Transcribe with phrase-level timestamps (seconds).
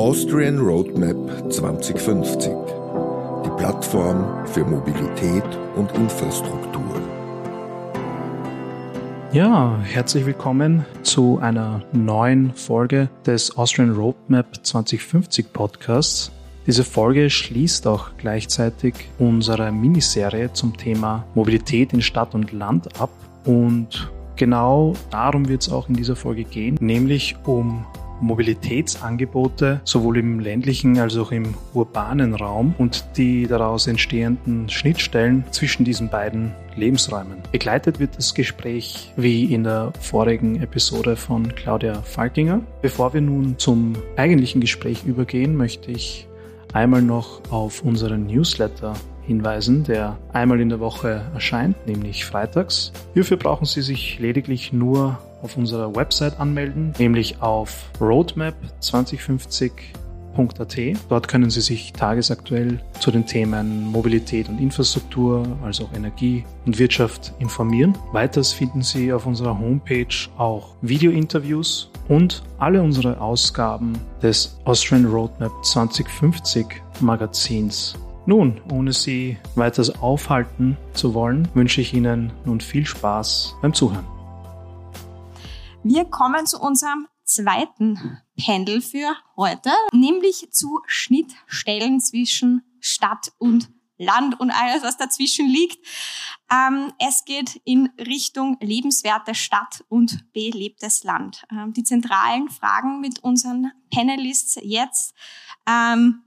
[0.00, 2.50] Austrian Roadmap 2050.
[3.44, 5.44] Die Plattform für Mobilität
[5.76, 7.02] und Infrastruktur.
[9.34, 16.32] Ja, herzlich willkommen zu einer neuen Folge des Austrian Roadmap 2050 Podcasts.
[16.66, 23.10] Diese Folge schließt auch gleichzeitig unsere Miniserie zum Thema Mobilität in Stadt und Land ab
[23.44, 27.84] und genau darum wird es auch in dieser Folge gehen, nämlich um
[28.20, 35.84] Mobilitätsangebote sowohl im ländlichen als auch im urbanen Raum und die daraus entstehenden Schnittstellen zwischen
[35.84, 37.38] diesen beiden Lebensräumen.
[37.52, 42.60] Begleitet wird das Gespräch wie in der vorigen Episode von Claudia Falkinger.
[42.82, 46.26] Bevor wir nun zum eigentlichen Gespräch übergehen, möchte ich
[46.72, 48.94] einmal noch auf unseren Newsletter
[49.26, 52.92] hinweisen, der einmal in der Woche erscheint, nämlich freitags.
[53.14, 60.78] Hierfür brauchen Sie sich lediglich nur auf unserer Website anmelden, nämlich auf roadmap2050.at.
[61.08, 66.78] Dort können Sie sich tagesaktuell zu den Themen Mobilität und Infrastruktur, also auch Energie und
[66.78, 67.96] Wirtschaft informieren.
[68.12, 75.52] Weiters finden Sie auf unserer Homepage auch Videointerviews und alle unsere Ausgaben des Austrian Roadmap
[75.64, 76.66] 2050
[77.00, 77.96] Magazins.
[78.26, 84.06] Nun, ohne Sie weiter aufhalten zu wollen, wünsche ich Ihnen nun viel Spaß beim Zuhören.
[85.82, 94.38] Wir kommen zu unserem zweiten Pendel für heute, nämlich zu Schnittstellen zwischen Stadt und Land
[94.40, 95.78] und alles, was dazwischen liegt.
[96.50, 101.44] Ähm, es geht in Richtung lebenswerte Stadt und belebtes Land.
[101.50, 105.14] Ähm, die zentralen Fragen mit unseren Panelists jetzt.
[105.66, 106.22] Ähm,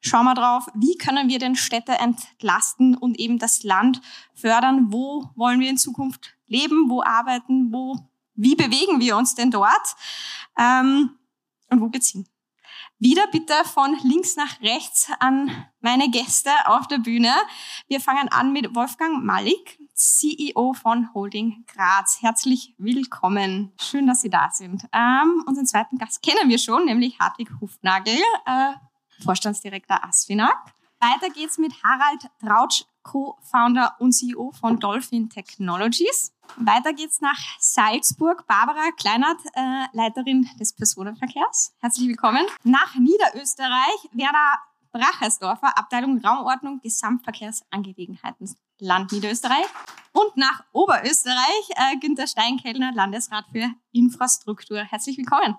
[0.00, 4.00] schauen wir drauf, wie können wir denn Städte entlasten und eben das Land
[4.34, 4.92] fördern?
[4.92, 6.88] Wo wollen wir in Zukunft leben?
[6.88, 7.72] Wo arbeiten?
[7.72, 7.98] Wo
[8.34, 9.96] wie bewegen wir uns denn dort?
[10.58, 11.10] Ähm,
[11.68, 12.26] und wo geht's hin?
[12.98, 17.32] Wieder bitte von links nach rechts an meine Gäste auf der Bühne.
[17.88, 22.18] Wir fangen an mit Wolfgang Malik, CEO von Holding Graz.
[22.20, 23.72] Herzlich willkommen.
[23.80, 24.84] Schön, dass Sie da sind.
[24.92, 28.72] Ähm, unseren zweiten Gast kennen wir schon, nämlich Hartwig Hufnagel, äh,
[29.22, 30.56] Vorstandsdirektor Asfinag.
[31.00, 36.32] Weiter geht's mit Harald Trautsch, Co-Founder und CEO von Dolphin Technologies.
[36.56, 38.46] Weiter geht's nach Salzburg.
[38.46, 41.72] Barbara Kleinert, äh, Leiterin des Personenverkehrs.
[41.80, 42.44] Herzlich willkommen.
[42.64, 44.58] Nach Niederösterreich, Werner
[44.92, 49.66] Brachersdorfer, Abteilung Raumordnung, Gesamtverkehrsangelegenheiten, Land Niederösterreich.
[50.12, 54.78] Und nach Oberösterreich, äh, Günter Steinkellner, Landesrat für Infrastruktur.
[54.78, 55.56] Herzlich willkommen.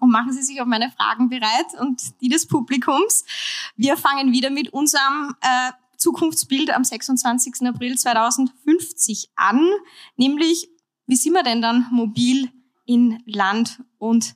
[0.00, 3.24] Und machen Sie sich auf meine Fragen bereit und die des Publikums.
[3.76, 7.66] Wir fangen wieder mit unserem äh, Zukunftsbild am 26.
[7.66, 9.68] April 2050 an,
[10.16, 10.68] nämlich
[11.06, 12.50] wie sind wir denn dann mobil
[12.86, 14.34] in Land und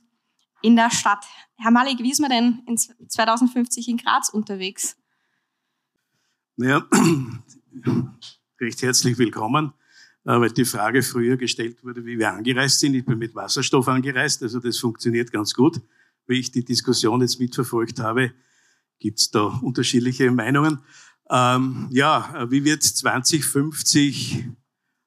[0.61, 1.25] in der Stadt?
[1.55, 4.95] Herr Malik, wie ist man denn in 2050 in Graz unterwegs?
[6.55, 6.85] Naja,
[8.59, 9.73] recht herzlich willkommen,
[10.25, 12.95] äh, weil die Frage früher gestellt wurde, wie wir angereist sind.
[12.95, 15.81] Ich bin mit Wasserstoff angereist, also das funktioniert ganz gut.
[16.25, 18.33] Wie ich die Diskussion jetzt mitverfolgt habe,
[18.99, 20.79] gibt es da unterschiedliche Meinungen.
[21.29, 24.45] Ähm, ja, wie wird 2050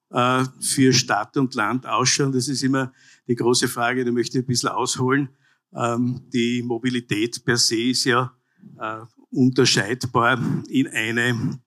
[0.09, 2.31] äh, für Stadt und Land ausschauen?
[2.31, 2.93] Das ist immer
[3.27, 5.29] die große Frage, da möchte ich ein bisschen ausholen.
[5.73, 8.35] Ähm, die Mobilität per se ist ja
[8.79, 9.01] äh,
[9.31, 10.39] unterscheidbar
[10.69, 11.59] in eine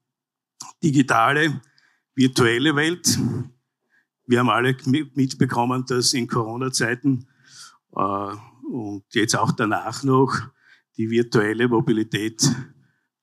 [0.83, 1.61] digitale,
[2.15, 3.19] virtuelle Welt.
[4.27, 4.77] Wir haben alle
[5.15, 7.27] mitbekommen, dass in Corona-Zeiten
[7.95, 8.35] äh,
[8.71, 10.35] und jetzt auch danach noch
[10.97, 12.43] die virtuelle Mobilität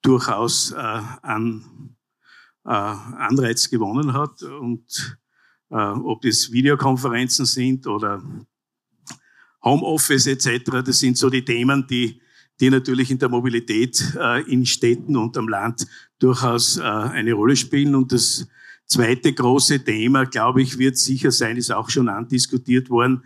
[0.01, 1.95] durchaus äh, an
[2.65, 4.43] äh, Anreiz gewonnen hat.
[4.43, 5.17] Und
[5.69, 8.23] äh, ob das Videokonferenzen sind oder
[9.63, 12.21] Homeoffice etc., das sind so die Themen, die,
[12.59, 15.87] die natürlich in der Mobilität äh, in Städten und am Land
[16.21, 17.95] durchaus äh, eine Rolle spielen.
[17.95, 18.47] Und das
[18.85, 23.23] zweite große Thema, glaube ich, wird sicher sein, ist auch schon andiskutiert worden,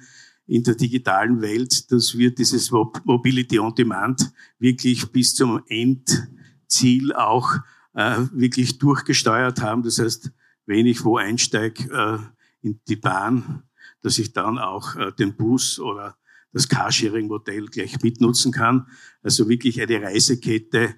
[0.48, 6.28] in der digitalen Welt, dass wir dieses Mobility on Demand wirklich bis zum End
[6.68, 7.56] Ziel auch
[7.94, 9.82] äh, wirklich durchgesteuert haben.
[9.82, 10.32] Das heißt,
[10.68, 13.64] wenn ich wo einsteige äh, in die Bahn,
[14.02, 16.16] dass ich dann auch den Bus oder
[16.52, 18.88] das Carsharing-Modell gleich mitnutzen kann.
[19.24, 20.96] Also wirklich eine Reisekette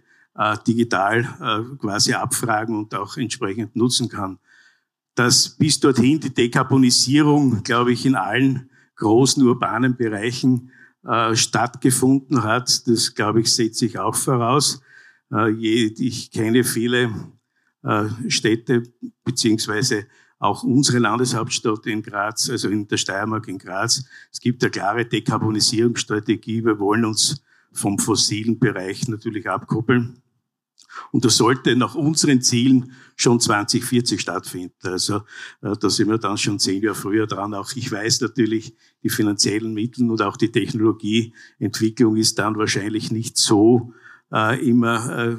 [0.68, 4.40] digital äh, quasi abfragen und auch entsprechend nutzen kann.
[5.16, 10.72] Dass bis dorthin die Dekarbonisierung, glaube ich, in allen großen urbanen Bereichen
[11.04, 14.82] äh, stattgefunden hat, das, glaube ich, setzt sich auch voraus.
[15.32, 17.12] Äh, ich kenne viele
[17.84, 18.84] äh, Städte,
[19.24, 20.06] beziehungsweise
[20.40, 24.06] auch unsere Landeshauptstadt in Graz, also in der Steiermark in Graz.
[24.32, 26.64] Es gibt eine klare Dekarbonisierungsstrategie.
[26.64, 27.42] Wir wollen uns
[27.72, 30.22] vom fossilen Bereich natürlich abkoppeln.
[31.12, 34.76] Und das sollte nach unseren Zielen schon 2040 stattfinden.
[34.84, 35.18] Also
[35.62, 37.54] äh, da sind wir dann schon zehn Jahre früher dran.
[37.54, 43.38] Auch ich weiß natürlich, die finanziellen Mittel und auch die Technologieentwicklung ist dann wahrscheinlich nicht
[43.38, 43.94] so
[44.32, 45.36] äh, immer äh,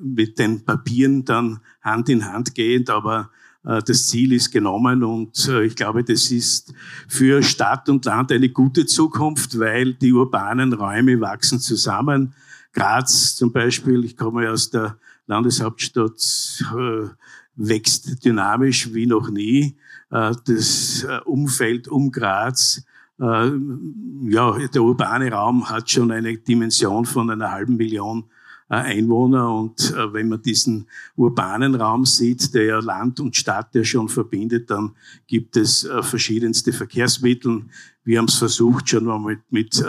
[0.00, 3.30] mit den Papieren dann Hand in Hand gehend, aber
[3.64, 6.74] äh, das Ziel ist genommen und äh, ich glaube, das ist
[7.08, 12.34] für Stadt und Land eine gute Zukunft, weil die urbanen Räume wachsen zusammen.
[12.72, 17.08] Graz zum Beispiel, ich komme aus der Landeshauptstadt, äh,
[17.54, 19.76] wächst dynamisch wie noch nie.
[20.10, 22.84] Das Umfeld um Graz
[23.18, 29.54] ja, der urbane Raum hat schon eine Dimension von einer halben Million äh, Einwohner.
[29.54, 34.08] Und äh, wenn man diesen urbanen Raum sieht, der ja Land und Stadt ja schon
[34.08, 37.64] verbindet, dann gibt es äh, verschiedenste Verkehrsmittel.
[38.04, 39.84] Wir haben es versucht schon mal mit, mit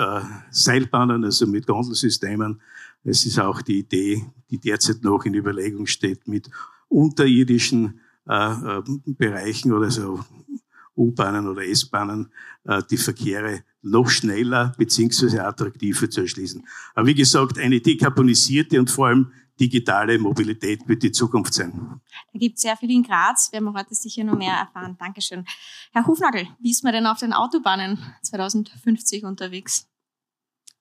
[0.52, 2.62] Seilbahnen, also mit Gondelsystemen.
[3.04, 6.48] Es ist auch die Idee, die derzeit noch in Überlegung steht, mit
[6.90, 10.20] unterirdischen äh, Bereichen oder so
[10.96, 12.31] U-Bahnen oder S-Bahnen
[12.64, 16.65] äh, die Verkehre noch schneller beziehungsweise attraktiver zu erschließen.
[16.95, 22.01] Aber wie gesagt, eine dekarbonisierte und vor allem digitale Mobilität wird die Zukunft sein.
[22.33, 24.95] Da gibt es sehr viel in Graz, werden wir heute sicher noch mehr erfahren.
[24.97, 25.45] Dankeschön.
[25.91, 29.88] Herr Hufnagel, wie ist man denn auf den Autobahnen 2050 unterwegs?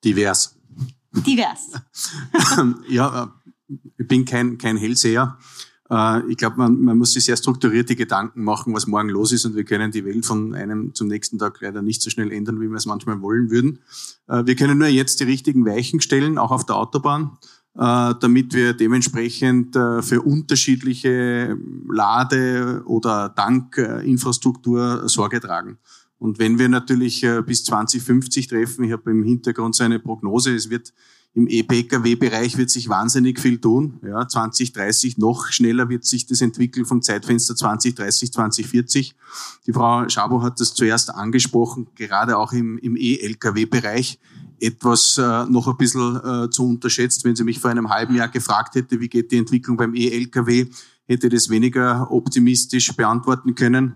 [0.05, 0.57] Divers.
[1.13, 1.73] Divers.
[2.89, 5.39] ja, äh, ich bin kein, kein Hellseher.
[5.93, 9.45] Äh, ich glaube, man, man muss sich sehr strukturierte Gedanken machen, was morgen los ist
[9.45, 12.61] und wir können die Welt von einem zum nächsten Tag leider nicht so schnell ändern,
[12.61, 13.81] wie wir es manchmal wollen würden.
[14.27, 17.37] Äh, wir können nur jetzt die richtigen Weichen stellen, auch auf der Autobahn,
[17.75, 21.59] äh, damit wir dementsprechend für unterschiedliche
[21.89, 25.79] Lade- oder Tankinfrastruktur Sorge tragen.
[26.19, 30.71] Und wenn wir natürlich bis 2050 treffen, ich habe im Hintergrund so eine Prognose, es
[30.71, 30.93] wird
[31.35, 33.99] im E-Pkw-Bereich wird sich wahnsinnig viel tun.
[34.03, 39.15] Ja, 2030 noch schneller wird sich das entwickeln vom Zeitfenster 2030, 2040.
[39.67, 44.19] Die Frau Schabo hat das zuerst angesprochen, gerade auch im, im E-Lkw-Bereich
[44.61, 47.25] etwas äh, noch ein bisschen äh, zu unterschätzt.
[47.25, 50.67] Wenn sie mich vor einem halben Jahr gefragt hätte, wie geht die Entwicklung beim E-Lkw,
[51.07, 53.95] hätte das weniger optimistisch beantworten können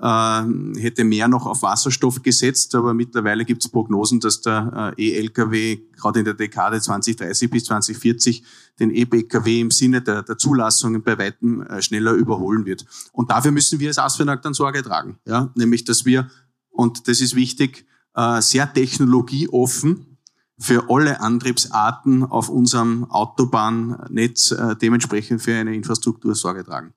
[0.00, 5.02] äh, hätte mehr noch auf Wasserstoff gesetzt, aber mittlerweile gibt es Prognosen, dass der äh,
[5.02, 8.44] E-Lkw gerade in der Dekade 2030 bis 2040
[8.78, 12.84] den E-Pkw im Sinne der, der Zulassungen bei weitem äh, schneller überholen wird.
[13.12, 15.50] Und dafür müssen wir als ASFINAG dann Sorge tragen, ja?
[15.56, 16.30] nämlich dass wir,
[16.70, 20.18] und das ist wichtig, äh, sehr technologieoffen
[20.60, 24.52] für alle Antriebsarten auf unserem Autobahnnetz
[24.82, 26.94] dementsprechend für eine Infrastruktur Sorge tragen.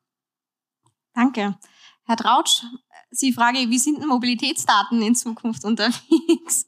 [1.13, 1.55] Danke.
[2.05, 2.63] Herr Trautsch,
[3.11, 6.65] Sie frage, wie sind denn Mobilitätsdaten in Zukunft unterwegs?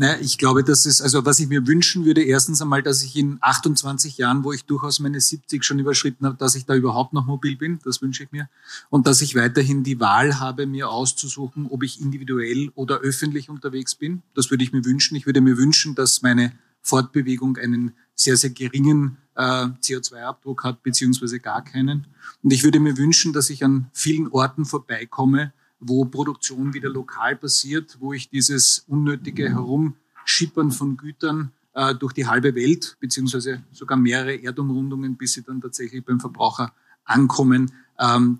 [0.00, 3.16] Naja, ich glaube, dass es, also was ich mir wünschen würde, erstens einmal, dass ich
[3.16, 7.14] in 28 Jahren, wo ich durchaus meine 70 schon überschritten habe, dass ich da überhaupt
[7.14, 8.48] noch mobil bin, das wünsche ich mir.
[8.90, 13.96] Und dass ich weiterhin die Wahl habe, mir auszusuchen, ob ich individuell oder öffentlich unterwegs
[13.96, 14.22] bin.
[14.34, 15.16] Das würde ich mir wünschen.
[15.16, 21.38] Ich würde mir wünschen, dass meine Fortbewegung einen sehr, sehr geringen äh, CO2-Abdruck hat, beziehungsweise
[21.38, 22.06] gar keinen.
[22.42, 27.36] Und ich würde mir wünschen, dass ich an vielen Orten vorbeikomme, wo Produktion wieder lokal
[27.36, 33.96] passiert, wo ich dieses unnötige Herumschippern von Gütern äh, durch die halbe Welt, beziehungsweise sogar
[33.96, 36.72] mehrere Erdumrundungen, bis sie dann tatsächlich beim Verbraucher
[37.04, 37.72] ankommen,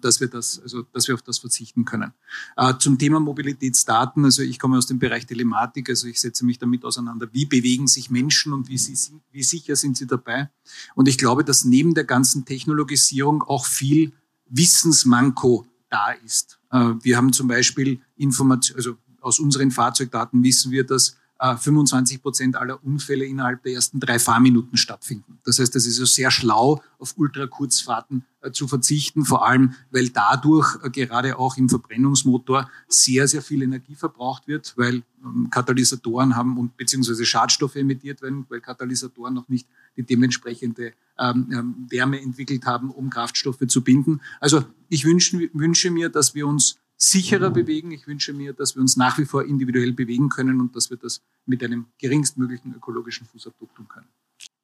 [0.01, 2.13] dass wir das, also dass wir auf das verzichten können.
[2.57, 6.59] Äh, zum Thema Mobilitätsdaten, also ich komme aus dem Bereich Telematik, also ich setze mich
[6.59, 8.97] damit auseinander, wie bewegen sich Menschen und wie, sie,
[9.33, 10.49] wie sicher sind sie dabei.
[10.95, 14.13] Und ich glaube, dass neben der ganzen Technologisierung auch viel
[14.49, 16.61] Wissensmanko da ist.
[16.71, 22.21] Äh, wir haben zum Beispiel Information, also aus unseren Fahrzeugdaten wissen wir, dass 25 äh,
[22.21, 25.39] Prozent aller Unfälle innerhalb der ersten drei Fahrminuten stattfinden.
[25.45, 30.77] Das heißt, es ist so sehr schlau, auf Ultrakurzfahrten zu verzichten, vor allem, weil dadurch
[30.83, 36.59] äh, gerade auch im Verbrennungsmotor sehr, sehr viel Energie verbraucht wird, weil ähm, Katalysatoren haben
[36.59, 42.67] und beziehungsweise Schadstoffe emittiert werden, weil Katalysatoren noch nicht die dementsprechende ähm, ähm, Wärme entwickelt
[42.67, 44.21] haben, um Kraftstoffe zu binden.
[44.41, 47.93] Also ich wünsche, wünsche mir, dass wir uns sicherer bewegen.
[47.93, 50.97] Ich wünsche mir, dass wir uns nach wie vor individuell bewegen können und dass wir
[50.97, 54.09] das mit einem geringstmöglichen ökologischen Fußabdruck tun können.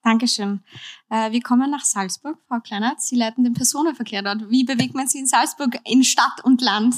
[0.04, 0.62] Dankeschön.
[1.08, 2.38] Äh, wir kommen nach Salzburg.
[2.46, 4.50] Frau Kleinert, Sie leiten den Personenverkehr dort.
[4.50, 6.94] Wie bewegt man sich in Salzburg in Stadt und Land?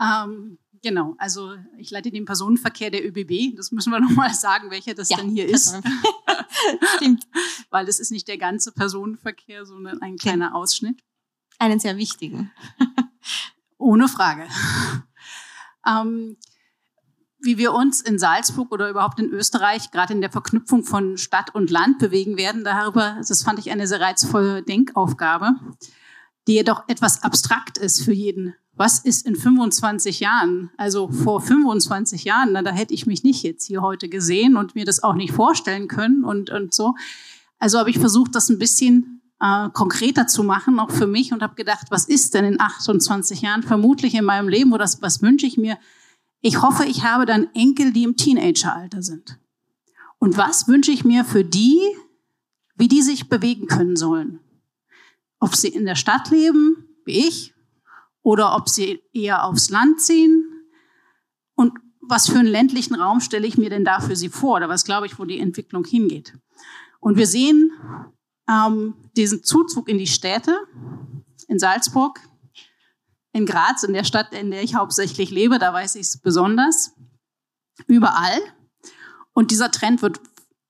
[0.00, 3.56] Ähm, genau, also ich leite den Personenverkehr der ÖBB.
[3.56, 5.80] Das müssen wir nochmal sagen, welcher das ja, denn hier ist.
[6.96, 7.28] Stimmt.
[7.70, 11.00] Weil es ist nicht der ganze Personenverkehr, sondern ein kleiner Ausschnitt.
[11.60, 12.50] Einen sehr wichtigen.
[13.78, 14.48] Ohne Frage.
[15.86, 16.36] ähm,
[17.42, 21.54] wie wir uns in Salzburg oder überhaupt in Österreich gerade in der Verknüpfung von Stadt
[21.54, 22.64] und Land bewegen werden.
[22.64, 25.52] Darüber, das fand ich eine sehr reizvolle Denkaufgabe,
[26.46, 28.54] die jedoch etwas abstrakt ist für jeden.
[28.74, 30.70] Was ist in 25 Jahren?
[30.76, 34.74] Also vor 25 Jahren, na, da hätte ich mich nicht jetzt hier heute gesehen und
[34.74, 36.94] mir das auch nicht vorstellen können und, und so.
[37.58, 41.42] Also habe ich versucht, das ein bisschen äh, konkreter zu machen, auch für mich und
[41.42, 45.20] habe gedacht, was ist denn in 28 Jahren vermutlich in meinem Leben oder was, was
[45.20, 45.76] wünsche ich mir?
[46.40, 49.38] Ich hoffe, ich habe dann Enkel, die im Teenageralter sind.
[50.18, 51.80] Und was wünsche ich mir für die,
[52.76, 54.40] wie die sich bewegen können sollen?
[55.38, 57.54] Ob sie in der Stadt leben, wie ich,
[58.22, 60.44] oder ob sie eher aufs Land ziehen.
[61.54, 64.56] Und was für einen ländlichen Raum stelle ich mir denn da für sie vor?
[64.56, 66.38] Oder was glaube ich, wo die Entwicklung hingeht?
[67.00, 67.70] Und wir sehen
[68.48, 70.58] ähm, diesen Zuzug in die Städte,
[71.48, 72.20] in Salzburg,
[73.32, 76.92] in Graz, in der Stadt, in der ich hauptsächlich lebe, da weiß ich es besonders,
[77.86, 78.40] überall.
[79.32, 80.20] Und dieser Trend wird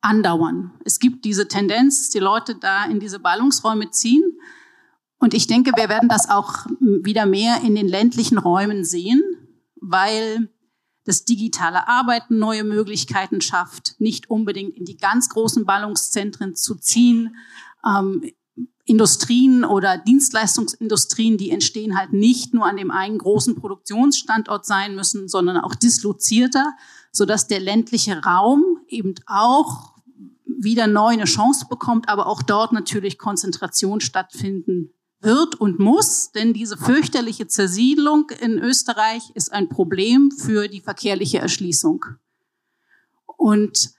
[0.00, 0.72] andauern.
[0.84, 4.38] Es gibt diese Tendenz, die Leute da in diese Ballungsräume ziehen.
[5.18, 9.22] Und ich denke, wir werden das auch wieder mehr in den ländlichen Räumen sehen,
[9.76, 10.50] weil
[11.04, 17.36] das digitale Arbeiten neue Möglichkeiten schafft, nicht unbedingt in die ganz großen Ballungszentren zu ziehen.
[17.84, 18.30] Ähm,
[18.90, 25.28] Industrien oder Dienstleistungsindustrien, die entstehen halt nicht nur an dem einen großen Produktionsstandort sein müssen,
[25.28, 26.72] sondern auch dislozierter,
[27.12, 29.94] sodass der ländliche Raum eben auch
[30.44, 36.52] wieder neu eine Chance bekommt, aber auch dort natürlich Konzentration stattfinden wird und muss, denn
[36.52, 42.04] diese fürchterliche Zersiedlung in Österreich ist ein Problem für die verkehrliche Erschließung.
[43.36, 43.92] Und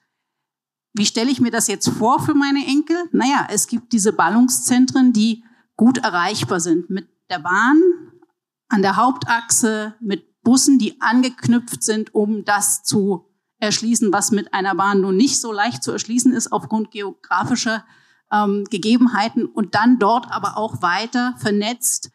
[0.93, 2.97] wie stelle ich mir das jetzt vor für meine Enkel?
[3.11, 5.43] Naja, es gibt diese Ballungszentren, die
[5.77, 7.81] gut erreichbar sind mit der Bahn
[8.67, 13.25] an der Hauptachse, mit Bussen, die angeknüpft sind, um das zu
[13.59, 17.85] erschließen, was mit einer Bahn nun nicht so leicht zu erschließen ist aufgrund geografischer
[18.31, 22.11] ähm, Gegebenheiten und dann dort aber auch weiter vernetzt,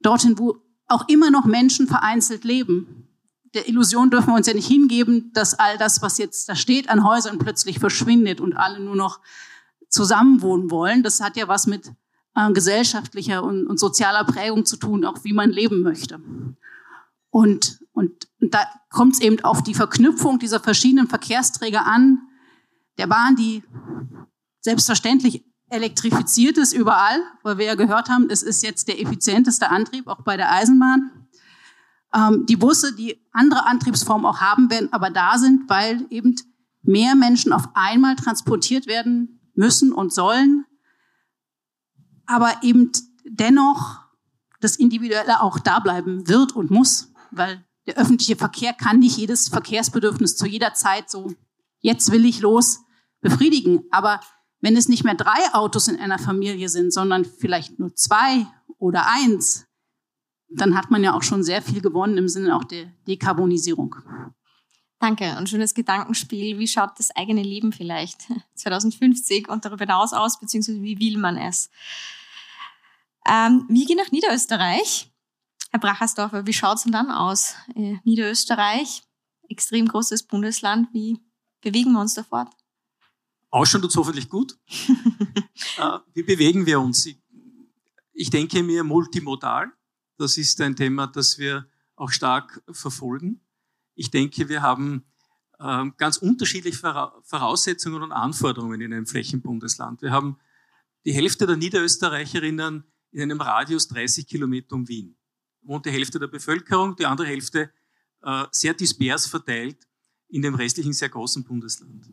[0.00, 0.56] dorthin, wo
[0.86, 3.07] auch immer noch Menschen vereinzelt leben
[3.54, 6.90] der Illusion dürfen wir uns ja nicht hingeben, dass all das, was jetzt da steht
[6.90, 9.20] an Häusern, plötzlich verschwindet und alle nur noch
[9.88, 11.02] zusammenwohnen wollen.
[11.02, 11.92] Das hat ja was mit
[12.34, 16.20] äh, gesellschaftlicher und, und, sozialer Prägung zu tun, auch wie man leben möchte.
[17.30, 22.20] Und, und, und da kommt es eben auf die Verknüpfung dieser verschiedenen Verkehrsträger an.
[22.98, 23.62] Der Bahn, die
[24.60, 30.06] selbstverständlich elektrifiziert ist überall, weil wir ja gehört haben, es ist jetzt der effizienteste Antrieb,
[30.06, 31.10] auch bei der Eisenbahn
[32.14, 36.34] ähm, die Busse, die andere Antriebsformen auch haben werden, aber da sind, weil eben
[36.82, 40.64] mehr Menschen auf einmal transportiert werden müssen und sollen,
[42.26, 42.92] aber eben
[43.24, 44.00] dennoch
[44.60, 49.48] das Individuelle auch da bleiben wird und muss, weil der öffentliche Verkehr kann nicht jedes
[49.48, 51.32] Verkehrsbedürfnis zu jeder Zeit so,
[51.80, 52.80] jetzt will ich los,
[53.20, 53.84] befriedigen.
[53.90, 54.20] Aber
[54.60, 58.46] wenn es nicht mehr drei Autos in einer Familie sind, sondern vielleicht nur zwei
[58.78, 59.67] oder eins,
[60.48, 63.96] dann hat man ja auch schon sehr viel gewonnen im Sinne auch der Dekarbonisierung.
[64.98, 65.36] Danke.
[65.36, 66.58] Ein schönes Gedankenspiel.
[66.58, 71.36] Wie schaut das eigene Leben vielleicht 2050 und darüber hinaus aus, beziehungsweise wie will man
[71.36, 71.70] es?
[73.28, 75.10] Ähm, wir gehen nach Niederösterreich.
[75.70, 77.54] Herr Brachersdorfer, wie schaut es denn dann aus?
[77.74, 79.02] Äh, Niederösterreich,
[79.50, 80.88] extrem großes Bundesland.
[80.92, 81.20] Wie
[81.60, 82.48] bewegen wir uns da fort?
[83.50, 84.58] Ausschauen tut hoffentlich gut.
[85.78, 87.08] äh, wie bewegen wir uns?
[88.14, 89.72] Ich denke mir multimodal.
[90.18, 93.40] Das ist ein Thema, das wir auch stark verfolgen.
[93.94, 95.04] Ich denke, wir haben
[95.60, 96.78] ähm, ganz unterschiedliche
[97.22, 100.02] Voraussetzungen und Anforderungen in einem Flächenbundesland.
[100.02, 100.38] Wir haben
[101.04, 105.16] die Hälfte der Niederösterreicherinnen in einem Radius 30 Kilometer um Wien.
[105.62, 107.70] Wohnt die Hälfte der Bevölkerung, die andere Hälfte
[108.22, 109.86] äh, sehr dispers verteilt
[110.28, 112.10] in dem restlichen sehr großen Bundesland.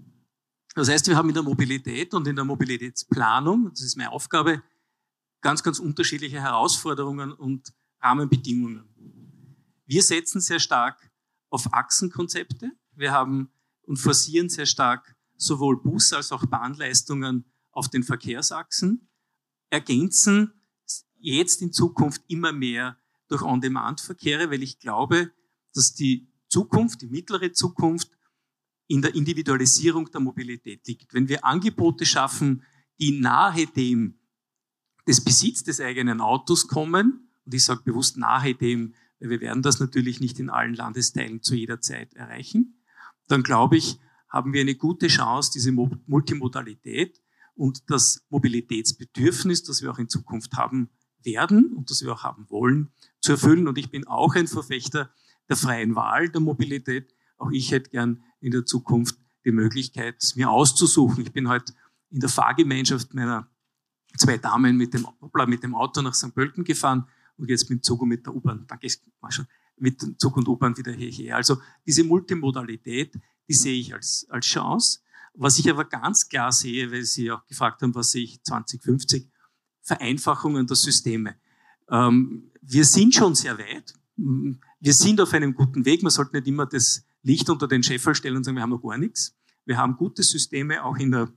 [0.76, 4.62] Das heißt, wir haben in der Mobilität und in der Mobilitätsplanung, das ist meine Aufgabe,
[5.42, 7.74] ganz, ganz unterschiedliche Herausforderungen und
[8.06, 8.86] Rahmenbedingungen.
[9.88, 11.12] Wir setzen sehr stark
[11.50, 12.72] auf Achsenkonzepte.
[12.96, 13.50] Wir haben
[13.82, 19.10] und forcieren sehr stark sowohl Bus- als auch Bahnleistungen auf den Verkehrsachsen,
[19.70, 20.54] ergänzen
[21.18, 22.98] jetzt in Zukunft immer mehr
[23.28, 25.32] durch On-Demand-Verkehre, weil ich glaube,
[25.74, 28.12] dass die Zukunft, die mittlere Zukunft
[28.88, 31.14] in der Individualisierung der Mobilität liegt.
[31.14, 32.64] Wenn wir Angebote schaffen,
[33.00, 34.20] die nahe dem
[35.08, 37.15] des Besitz des eigenen Autos kommen,
[37.46, 41.42] und ich sage bewusst nahe dem, weil wir werden das natürlich nicht in allen Landesteilen
[41.42, 42.82] zu jeder Zeit erreichen.
[43.28, 44.00] Dann glaube ich,
[44.30, 47.22] haben wir eine gute Chance, diese Multimodalität
[47.54, 50.90] und das Mobilitätsbedürfnis, das wir auch in Zukunft haben
[51.24, 53.68] werden und das wir auch haben wollen, zu erfüllen.
[53.68, 55.12] Und ich bin auch ein Verfechter
[55.48, 57.14] der freien Wahl der Mobilität.
[57.38, 61.24] auch ich hätte gern in der Zukunft die Möglichkeit, es mir auszusuchen.
[61.24, 61.74] Ich bin heute
[62.10, 63.50] in der Fahrgemeinschaft meiner
[64.18, 65.08] zwei Damen mit dem,
[65.48, 66.34] mit dem Auto nach St.
[66.34, 67.08] Pölten gefahren
[67.38, 68.66] und jetzt mit dem Zug und mit der U-Bahn.
[68.68, 68.88] Danke,
[69.30, 71.36] schon mit Zug und U-Bahn wieder hierher.
[71.36, 73.14] Also diese Multimodalität,
[73.48, 75.00] die sehe ich als, als Chance.
[75.34, 79.30] Was ich aber ganz klar sehe, weil Sie auch gefragt haben, was sehe ich 2050,
[79.82, 81.36] Vereinfachungen der Systeme.
[81.90, 83.94] Ähm, wir sind schon sehr weit.
[84.16, 86.04] Wir sind auf einem guten Weg.
[86.04, 88.82] Man sollte nicht immer das Licht unter den Scheffel stellen und sagen, wir haben noch
[88.82, 89.36] gar nichts.
[89.66, 91.30] Wir haben gute Systeme auch in der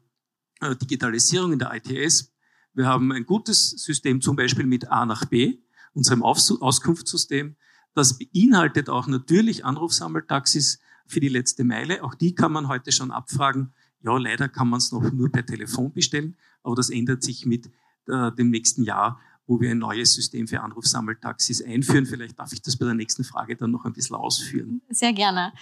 [0.60, 2.32] äh, Digitalisierung, in der ITS.
[2.72, 5.58] Wir haben ein gutes System zum Beispiel mit A nach B,
[5.94, 7.56] unserem Auskunftssystem.
[7.94, 12.04] Das beinhaltet auch natürlich Anrufsammeltaxis für die letzte Meile.
[12.04, 13.72] Auch die kann man heute schon abfragen.
[14.02, 17.66] Ja, leider kann man es noch nur per Telefon bestellen, aber das ändert sich mit
[18.06, 22.06] äh, dem nächsten Jahr, wo wir ein neues System für Anrufsammeltaxis einführen.
[22.06, 24.82] Vielleicht darf ich das bei der nächsten Frage dann noch ein bisschen ausführen.
[24.90, 25.52] Sehr gerne.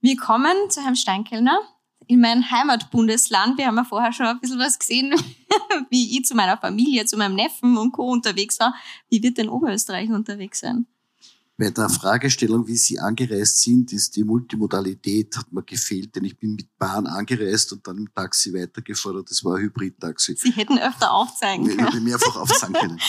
[0.00, 1.60] Wir kommen zu Herrn Steinkellner
[2.06, 3.58] in mein Heimatbundesland.
[3.58, 5.14] Wir haben ja vorher schon ein bisschen was gesehen,
[5.90, 8.10] wie ich zu meiner Familie, zu meinem Neffen und Co.
[8.10, 8.74] unterwegs war.
[9.08, 10.86] Wie wird denn Oberösterreich unterwegs sein?
[11.60, 16.38] Bei der Fragestellung, wie Sie angereist sind, ist die Multimodalität, hat mir gefehlt, denn ich
[16.38, 19.24] bin mit Bahn angereist und dann im Taxi weitergefahren.
[19.28, 20.36] Das war ein Hybrid-Taxi.
[20.36, 21.80] Sie hätten öfter aufzeigen können.
[21.80, 23.00] Ich hätte mehrfach aufzeigen können.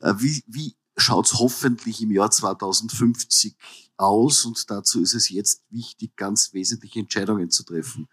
[0.00, 3.54] Äh, wie, wie schaut's hoffentlich im Jahr 2050
[3.98, 4.44] aus?
[4.46, 8.08] Und dazu ist es jetzt wichtig, ganz wesentliche Entscheidungen zu treffen.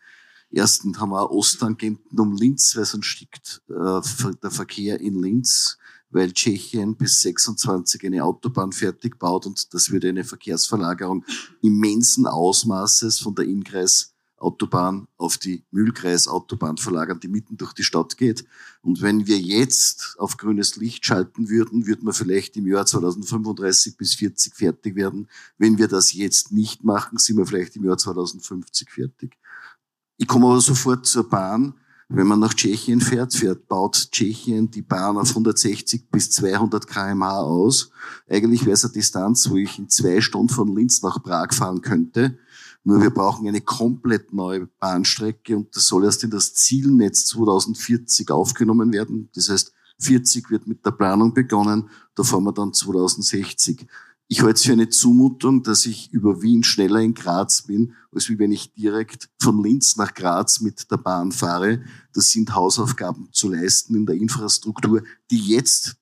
[0.52, 4.02] Erstens haben wir Osttangenten um Linz, weil sonst stickt äh,
[4.42, 5.78] der Verkehr in Linz
[6.12, 11.24] weil Tschechien bis 26 eine Autobahn fertig baut und das würde eine Verkehrsverlagerung
[11.62, 18.46] immensen Ausmaßes von der Innkreisautobahn auf die Mühlkreisautobahn verlagern, die mitten durch die Stadt geht.
[18.82, 23.98] Und wenn wir jetzt auf grünes Licht schalten würden, würden wir vielleicht im Jahr 2035
[23.98, 25.28] bis 40 fertig werden.
[25.58, 29.38] Wenn wir das jetzt nicht machen, sind wir vielleicht im Jahr 2050 fertig.
[30.20, 31.74] Ich komme aber sofort zur Bahn
[32.12, 37.38] wenn man nach Tschechien fährt, fährt, baut Tschechien die Bahn auf 160 bis 200 kmh
[37.38, 37.92] aus.
[38.28, 41.82] Eigentlich wäre es eine Distanz, wo ich in zwei Stunden von Linz nach Prag fahren
[41.82, 42.40] könnte.
[42.84, 48.32] Nur wir brauchen eine komplett neue Bahnstrecke und das soll erst in das Zielnetz 2040
[48.32, 49.30] aufgenommen werden.
[49.36, 53.86] Das heißt, 40 wird mit der Planung begonnen, da fahren wir dann 2060.
[54.32, 58.30] Ich halte es für eine Zumutung, dass ich über Wien schneller in Graz bin, als
[58.30, 61.82] wie wenn ich direkt von Linz nach Graz mit der Bahn fahre.
[62.14, 65.96] Das sind Hausaufgaben zu leisten in der Infrastruktur, die jetzt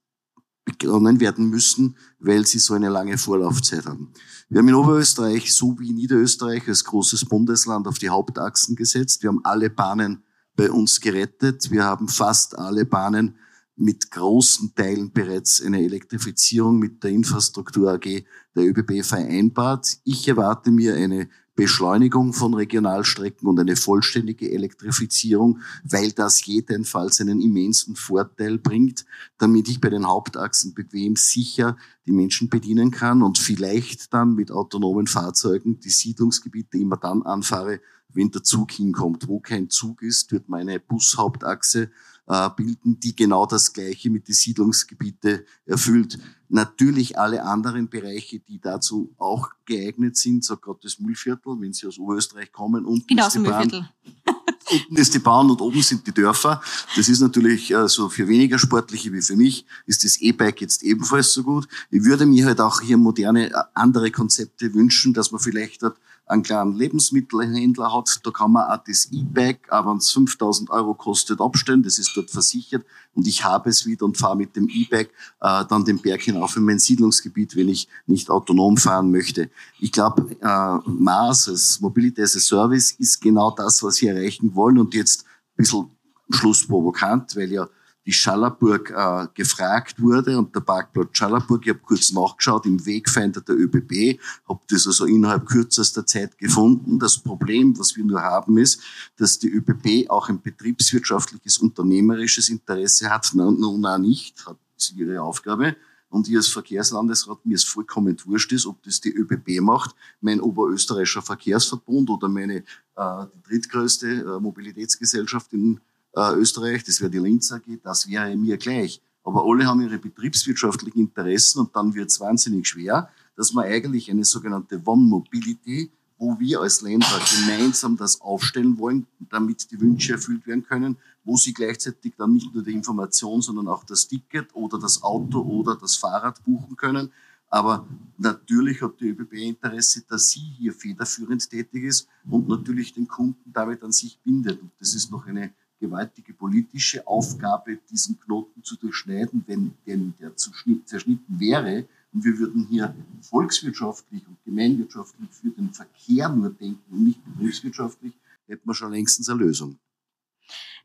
[0.66, 4.12] begonnen werden müssen, weil sie so eine lange Vorlaufzeit haben.
[4.50, 9.24] Wir haben in Oberösterreich so wie Niederösterreich als großes Bundesland auf die Hauptachsen gesetzt.
[9.24, 10.22] Wir haben alle Bahnen
[10.58, 11.72] bei uns gerettet.
[11.72, 13.38] Wir haben fast alle Bahnen
[13.78, 18.24] mit großen Teilen bereits eine Elektrifizierung mit der Infrastruktur AG
[18.56, 19.98] der ÖBB vereinbart.
[20.04, 27.42] Ich erwarte mir eine Beschleunigung von Regionalstrecken und eine vollständige Elektrifizierung, weil das jedenfalls einen
[27.42, 29.06] immensen Vorteil bringt,
[29.40, 34.52] damit ich bei den Hauptachsen bequem sicher die Menschen bedienen kann und vielleicht dann mit
[34.52, 37.82] autonomen Fahrzeugen die Siedlungsgebiete immer dann anfahre,
[38.14, 39.28] wenn der Zug hinkommt.
[39.28, 41.90] Wo kein Zug ist, wird meine Bushauptachse
[42.28, 46.20] äh, bilden, die genau das Gleiche mit den Siedlungsgebiete erfüllt.
[46.50, 51.88] Natürlich alle anderen Bereiche, die dazu auch geeignet sind, so gerade das Müllviertel, wenn Sie
[51.88, 53.90] aus Oberösterreich kommen, und genau, ist die Bahn,
[54.72, 56.62] unten ist die Bahn und oben sind die Dörfer.
[56.96, 60.84] Das ist natürlich äh, so für weniger Sportliche wie für mich, ist das E-Bike jetzt
[60.84, 61.68] ebenfalls so gut.
[61.90, 65.96] Ich würde mir halt auch hier moderne, äh, andere Konzepte wünschen, dass man vielleicht hat,
[66.28, 70.94] einen kleinen Lebensmittelhändler hat, da kann man auch das E-Bike, auch wenn es 5000 Euro
[70.94, 72.86] kostet, abstellen, das ist dort versichert.
[73.16, 75.10] Und ich habe es wieder und fahre mit dem E-Bike
[75.42, 79.50] äh, dann den Berg hinauf in mein Siedlungsgebiet, wenn ich nicht autonom fahren möchte.
[79.80, 84.54] Ich glaube, äh, MAS als Mobility as a Service ist genau das, was wir erreichen
[84.54, 84.78] wollen.
[84.78, 85.90] Und jetzt ein bisschen
[86.30, 87.68] schlussprovokant, weil ja
[88.08, 93.42] die Schallerburg äh, gefragt wurde und der Parkplatz Schallerburg, ich habe kurz nachgeschaut im Wegfinder
[93.42, 94.18] der ÖBB,
[94.48, 97.00] habe das also innerhalb kürzester Zeit gefunden.
[97.00, 98.82] Das Problem, was wir nur haben, ist,
[99.18, 105.22] dass die ÖBB auch ein betriebswirtschaftliches, unternehmerisches Interesse hat, nun auch nicht, hat sie ihre
[105.22, 105.76] Aufgabe.
[106.10, 110.40] Und ich als Verkehrslandesrat, mir ist vollkommen wurscht ist, ob das die ÖBB macht, mein
[110.40, 112.64] Oberösterreichischer Verkehrsverbund oder meine
[112.96, 115.82] äh, drittgrößte äh, Mobilitätsgesellschaft in
[116.18, 119.02] äh, Österreich, das wäre die Linz AG, das wäre mir gleich.
[119.24, 124.10] Aber alle haben ihre betriebswirtschaftlichen Interessen und dann wird es wahnsinnig schwer, dass man eigentlich
[124.10, 130.14] eine sogenannte One Mobility, wo wir als Länder gemeinsam das aufstellen wollen, damit die Wünsche
[130.14, 134.48] erfüllt werden können, wo sie gleichzeitig dann nicht nur die Information, sondern auch das Ticket
[134.56, 137.12] oder das Auto oder das Fahrrad buchen können
[137.50, 137.86] Aber
[138.18, 143.54] natürlich hat die ÖBB Interesse, dass sie hier federführend tätig ist und natürlich den Kunden
[143.54, 144.62] damit an sich bindet.
[144.62, 150.36] Und das ist noch eine gewaltige politische Aufgabe, diesen Knoten zu durchschneiden, wenn denn der
[150.36, 151.88] zerschnitten wäre.
[152.14, 158.14] Und wir würden hier volkswirtschaftlich und gemeinwirtschaftlich für den Verkehr nur denken und nicht betriebswirtschaftlich,
[158.48, 159.78] hätten wir schon längstens eine Lösung.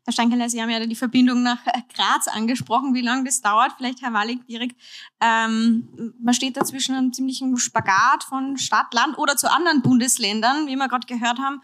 [0.05, 1.63] Herr Steinkeller, Sie haben ja die Verbindung nach
[1.95, 3.71] Graz angesprochen, wie lange das dauert.
[3.77, 4.75] Vielleicht, Herr Wallig, direkt.
[5.21, 10.67] Ähm, man steht da zwischen einem ziemlichen Spagat von Stadt, Land oder zu anderen Bundesländern,
[10.67, 11.61] wie wir gerade gehört haben.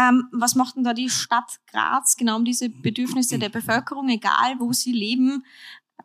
[0.00, 4.58] Ähm, was macht denn da die Stadt Graz genau um diese Bedürfnisse der Bevölkerung, egal
[4.58, 5.44] wo sie leben,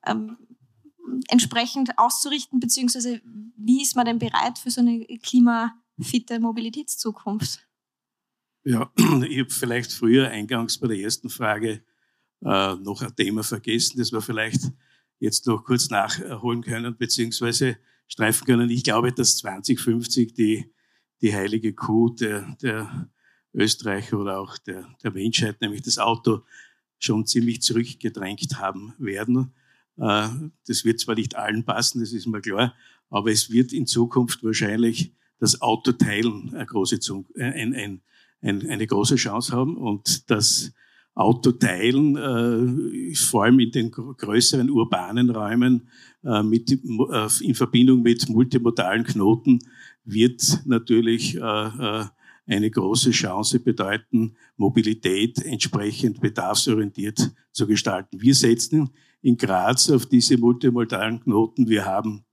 [0.06, 0.38] ähm,
[1.30, 3.22] entsprechend auszurichten, beziehungsweise
[3.56, 7.68] wie ist man denn bereit für so eine klimafitte Mobilitätszukunft?
[8.64, 11.84] Ja, ich habe vielleicht früher eingangs bei der ersten Frage
[12.44, 14.72] äh, noch ein Thema vergessen, das wir vielleicht
[15.20, 17.78] jetzt noch kurz nachholen können, beziehungsweise
[18.08, 18.70] streifen können.
[18.70, 20.74] Ich glaube, dass 2050 die,
[21.22, 23.10] die heilige Kuh der, der
[23.56, 26.42] Österreicher oder auch der, der Menschheit, nämlich das Auto,
[27.00, 29.54] schon ziemlich zurückgedrängt haben werden.
[29.98, 30.28] Äh,
[30.68, 32.74] das wird zwar nicht allen passen, das ist mir klar,
[33.10, 37.00] aber es wird in Zukunft wahrscheinlich das Autoteilen eine große,
[37.38, 38.02] ein, ein,
[38.42, 40.74] ein, eine große Chance haben und das
[41.14, 45.88] Autoteilen, äh, vor allem in den größeren urbanen Räumen
[46.24, 49.60] äh, mit, äh, in Verbindung mit multimodalen Knoten,
[50.04, 52.06] wird natürlich äh, äh
[52.48, 58.22] eine große Chance bedeuten, Mobilität entsprechend bedarfsorientiert zu gestalten.
[58.22, 61.68] Wir setzen in Graz auf diese multimodalen Knoten.
[61.68, 62.26] Wir haben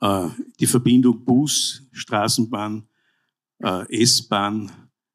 [0.00, 0.28] äh,
[0.60, 2.86] die Verbindung Bus, Straßenbahn,
[3.62, 4.70] äh, S-Bahn,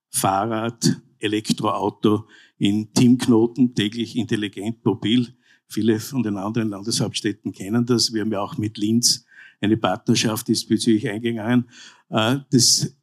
[0.10, 5.36] Fahrrad, Elektroauto in Teamknoten, täglich intelligent mobil.
[5.68, 8.14] Viele von den anderen Landeshauptstädten kennen das.
[8.14, 9.26] Wir haben ja auch mit Linz
[9.60, 11.70] eine Partnerschaft diesbezüglich eingegangen.
[12.10, 12.97] Äh, das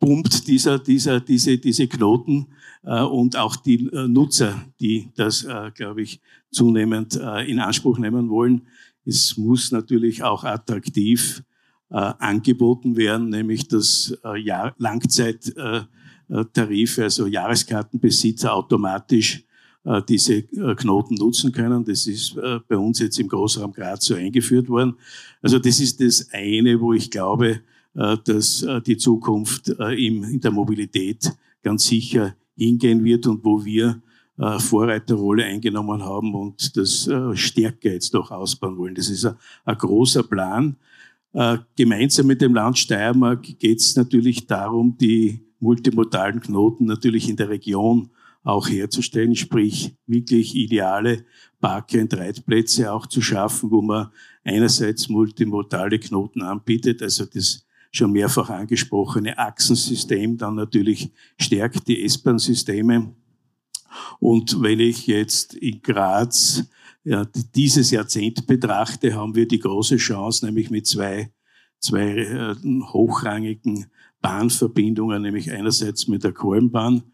[0.00, 2.46] pumpt dieser, dieser, diese, diese Knoten
[2.82, 7.98] äh, und auch die äh, Nutzer, die das, äh, glaube ich, zunehmend äh, in Anspruch
[7.98, 8.66] nehmen wollen.
[9.04, 11.42] Es muss natürlich auch attraktiv
[11.90, 19.42] äh, angeboten werden, nämlich dass äh, Jahr Langzeittarife, also Jahreskartenbesitzer automatisch
[20.08, 21.84] diese Knoten nutzen können.
[21.84, 24.94] Das ist bei uns jetzt im Großraum Graz so eingeführt worden.
[25.42, 27.60] Also das ist das eine, wo ich glaube,
[27.94, 34.00] dass äh, die Zukunft äh, in der Mobilität ganz sicher hingehen wird und wo wir
[34.36, 38.96] Vorreiterrolle eingenommen haben und das stärker jetzt noch ausbauen wollen.
[38.96, 40.74] Das ist ein, großer Plan.
[41.76, 47.48] Gemeinsam mit dem Land Steiermark geht es natürlich darum, die multimodalen Knoten natürlich in der
[47.48, 48.10] Region
[48.42, 51.24] auch herzustellen, sprich wirklich ideale
[51.60, 54.08] Park- und Reitplätze auch zu schaffen, wo man
[54.42, 63.14] einerseits multimodale Knoten anbietet, also das schon mehrfach angesprochene Achsensystem dann natürlich stärkt die S-Bahn-Systeme.
[64.18, 66.64] Und wenn ich jetzt in Graz
[67.04, 71.30] ja, dieses Jahrzehnt betrachte, haben wir die große Chance, nämlich mit zwei,
[71.78, 72.54] zwei äh,
[72.92, 73.86] hochrangigen
[74.20, 77.04] Bahnverbindungen, nämlich einerseits mit der Kolmbahn,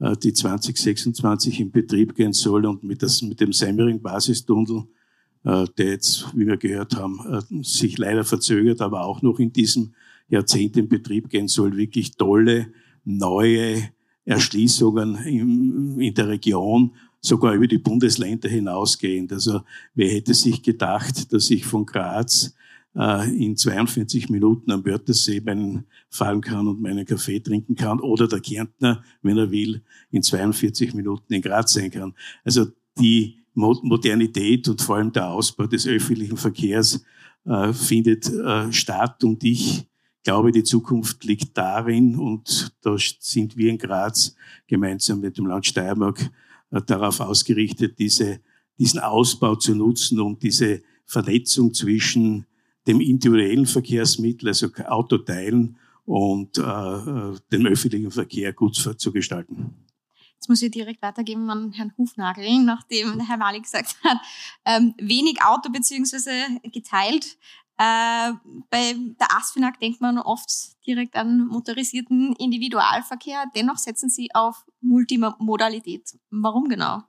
[0.00, 4.82] äh, die 2026 in Betrieb gehen soll und mit, das, mit dem Semmering-Basistunnel,
[5.44, 7.20] äh, der jetzt, wie wir gehört haben,
[7.62, 9.94] sich leider verzögert, aber auch noch in diesem
[10.28, 12.72] Jahrzehnt in Betrieb gehen soll, wirklich tolle,
[13.04, 13.90] neue
[14.24, 19.32] Erschließungen in, in der Region, sogar über die Bundesländer hinausgehend.
[19.32, 19.62] Also
[19.94, 22.54] wer hätte sich gedacht, dass ich von Graz
[22.94, 25.42] äh, in 42 Minuten am Wörthersee
[26.10, 30.94] fahren kann und meinen Kaffee trinken kann oder der Kärntner, wenn er will, in 42
[30.94, 32.14] Minuten in Graz sein kann.
[32.44, 32.66] Also
[32.98, 37.04] die Modernität und vor allem der Ausbau des öffentlichen Verkehrs
[37.44, 39.86] äh, findet äh, statt und ich
[40.24, 44.34] glaube, die Zukunft liegt darin, und da sind wir in Graz
[44.66, 46.30] gemeinsam mit dem Land Steiermark
[46.70, 48.40] äh, darauf ausgerichtet, diese,
[48.78, 52.46] diesen Ausbau zu nutzen, um diese Vernetzung zwischen
[52.86, 59.84] dem individuellen Verkehrsmittel, also Autoteilen, und äh, äh dem öffentlichen Verkehr gut zu gestalten.
[60.44, 64.18] Jetzt muss ich direkt weitergeben an Herrn Hufnagel, nachdem Herr Wali gesagt hat,
[64.66, 66.30] ähm, wenig Auto beziehungsweise
[66.70, 67.38] geteilt.
[67.76, 68.32] Äh,
[68.70, 70.48] bei der ASFINAG denkt man oft
[70.86, 73.44] direkt an motorisierten Individualverkehr.
[73.54, 76.16] Dennoch setzen Sie auf Multimodalität.
[76.30, 77.02] Warum genau?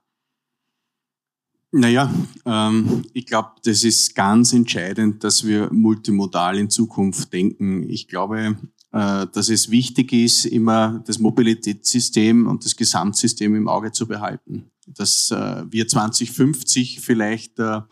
[1.70, 2.12] Naja,
[2.44, 7.88] ähm, ich glaube, das ist ganz entscheidend, dass wir multimodal in Zukunft denken.
[7.90, 8.56] Ich glaube,
[8.92, 14.70] äh, dass es wichtig ist, immer das Mobilitätssystem und das Gesamtsystem im Auge zu behalten.
[14.86, 17.82] Dass äh, wir 2050 vielleicht äh,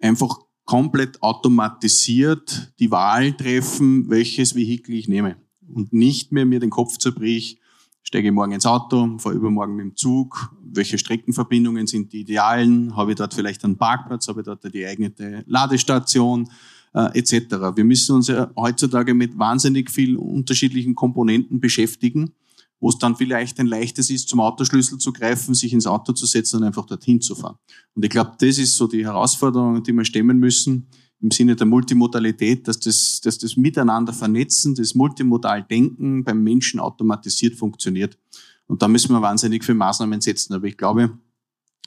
[0.00, 5.36] einfach komplett automatisiert die Wahl treffen, welches Vehikel ich nehme.
[5.72, 7.60] Und nicht mehr mir den Kopf zerbrich,
[8.02, 12.96] steige ich morgen ins Auto, fahre übermorgen mit dem Zug, welche Streckenverbindungen sind die idealen,
[12.96, 16.48] habe ich dort vielleicht einen Parkplatz, habe ich dort die eigene Ladestation,
[16.94, 17.76] äh, etc.
[17.76, 22.34] Wir müssen uns ja heutzutage mit wahnsinnig vielen unterschiedlichen Komponenten beschäftigen,
[22.80, 26.26] wo es dann vielleicht ein leichtes ist, zum Autoschlüssel zu greifen, sich ins Auto zu
[26.26, 27.56] setzen und einfach dorthin zu fahren.
[27.94, 30.88] Und ich glaube, das ist so die Herausforderung, die wir stemmen müssen
[31.20, 36.80] im Sinne der Multimodalität, dass das, dass das Miteinander vernetzen, das multimodal Denken beim Menschen
[36.80, 38.18] automatisiert funktioniert.
[38.66, 40.52] Und da müssen wir wahnsinnig viele Maßnahmen setzen.
[40.52, 41.18] Aber ich glaube,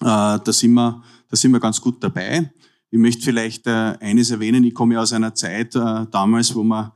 [0.01, 2.51] äh, da, sind wir, da sind wir ganz gut dabei.
[2.89, 4.63] Ich möchte vielleicht äh, eines erwähnen.
[4.63, 6.91] Ich komme ja aus einer Zeit äh, damals, wo man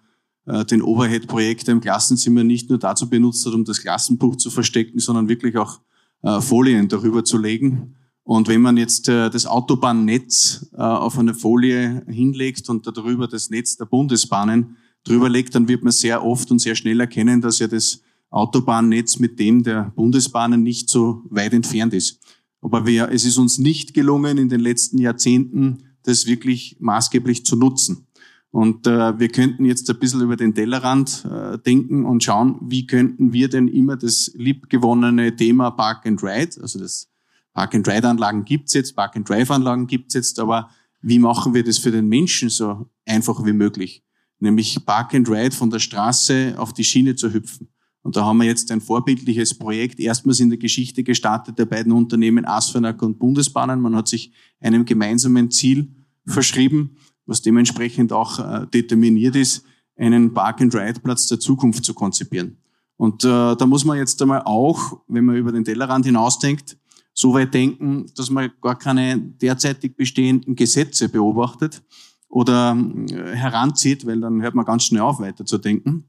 [0.46, 5.30] den Overhead-Projektor im Klassenzimmer nicht nur dazu benutzt hat, um das Klassenbuch zu verstecken, sondern
[5.30, 5.80] wirklich auch
[6.24, 7.96] äh, Folien darüber zu legen.
[8.24, 13.50] Und wenn man jetzt äh, das Autobahnnetz äh, auf eine Folie hinlegt und darüber das
[13.50, 17.60] Netz der Bundesbahnen drüber legt, dann wird man sehr oft und sehr schnell erkennen, dass
[17.60, 22.20] ja das Autobahnnetz mit dem der Bundesbahnen nicht so weit entfernt ist.
[22.62, 27.56] Aber wir, es ist uns nicht gelungen, in den letzten Jahrzehnten das wirklich maßgeblich zu
[27.56, 28.06] nutzen.
[28.52, 32.86] Und äh, wir könnten jetzt ein bisschen über den Tellerrand äh, denken und schauen, wie
[32.86, 37.10] könnten wir denn immer das liebgewonnene Thema Park and Ride, also das
[37.54, 40.70] Park and Ride Anlagen gibt's jetzt, Park and Drive Anlagen gibt's jetzt, aber
[41.02, 44.04] wie machen wir das für den Menschen so einfach wie möglich?
[44.40, 47.70] Nämlich Park and Ride von der Straße auf die Schiene zu hüpfen.
[48.04, 51.92] Und da haben wir jetzt ein vorbildliches Projekt, erstmals in der Geschichte gestartet der beiden
[51.92, 53.80] Unternehmen Asphanac und Bundesbahnen.
[53.80, 59.64] Man hat sich einem gemeinsamen Ziel verschrieben, was dementsprechend auch äh, determiniert ist,
[59.96, 62.58] einen Park-and-Ride-Platz der Zukunft zu konzipieren.
[62.98, 66.78] Und äh, da muss man jetzt einmal auch, wenn man über den Tellerrand hinausdenkt,
[67.14, 71.84] so weit denken, dass man gar keine derzeitig bestehenden Gesetze beobachtet
[72.30, 72.78] oder
[73.10, 76.06] äh, heranzieht, weil dann hört man ganz schnell auf, weiter zu denken,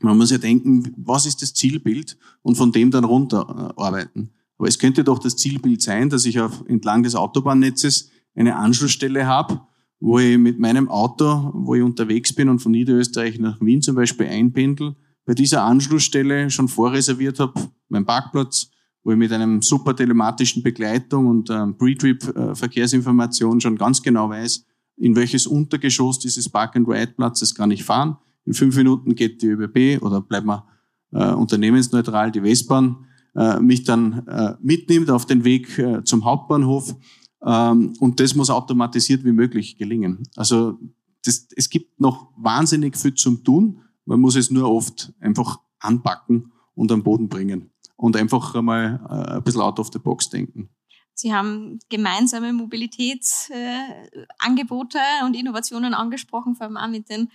[0.00, 4.30] man muss ja denken, was ist das Zielbild und von dem dann runterarbeiten.
[4.58, 9.26] Aber es könnte doch das Zielbild sein, dass ich auf, entlang des Autobahnnetzes eine Anschlussstelle
[9.26, 9.60] habe,
[10.04, 13.96] wo ich mit meinem Auto, wo ich unterwegs bin und von Niederösterreich nach Wien zum
[13.96, 17.54] Beispiel einpendel, bei dieser Anschlussstelle schon vorreserviert habe,
[17.88, 18.68] mein Parkplatz,
[19.02, 24.66] wo ich mit einem super telematischen Begleitung und ähm, Pre-Trip-Verkehrsinformation schon ganz genau weiß,
[24.98, 30.20] in welches Untergeschoss dieses Park-and-Ride-Platzes kann ich fahren, in fünf Minuten geht die ÖBB oder
[30.20, 30.64] bleibt man
[31.12, 36.94] äh, unternehmensneutral, die Westbahn, äh, mich dann äh, mitnimmt auf den Weg äh, zum Hauptbahnhof.
[37.44, 40.22] Ähm, und das muss automatisiert wie möglich gelingen.
[40.36, 40.78] Also
[41.24, 43.82] das, es gibt noch wahnsinnig viel zum Tun.
[44.04, 49.36] Man muss es nur oft einfach anpacken und am Boden bringen und einfach einmal äh,
[49.36, 50.70] ein bisschen out of the box denken.
[51.16, 57.30] Sie haben gemeinsame Mobilitätsangebote äh, und Innovationen angesprochen, vor allem auch mit den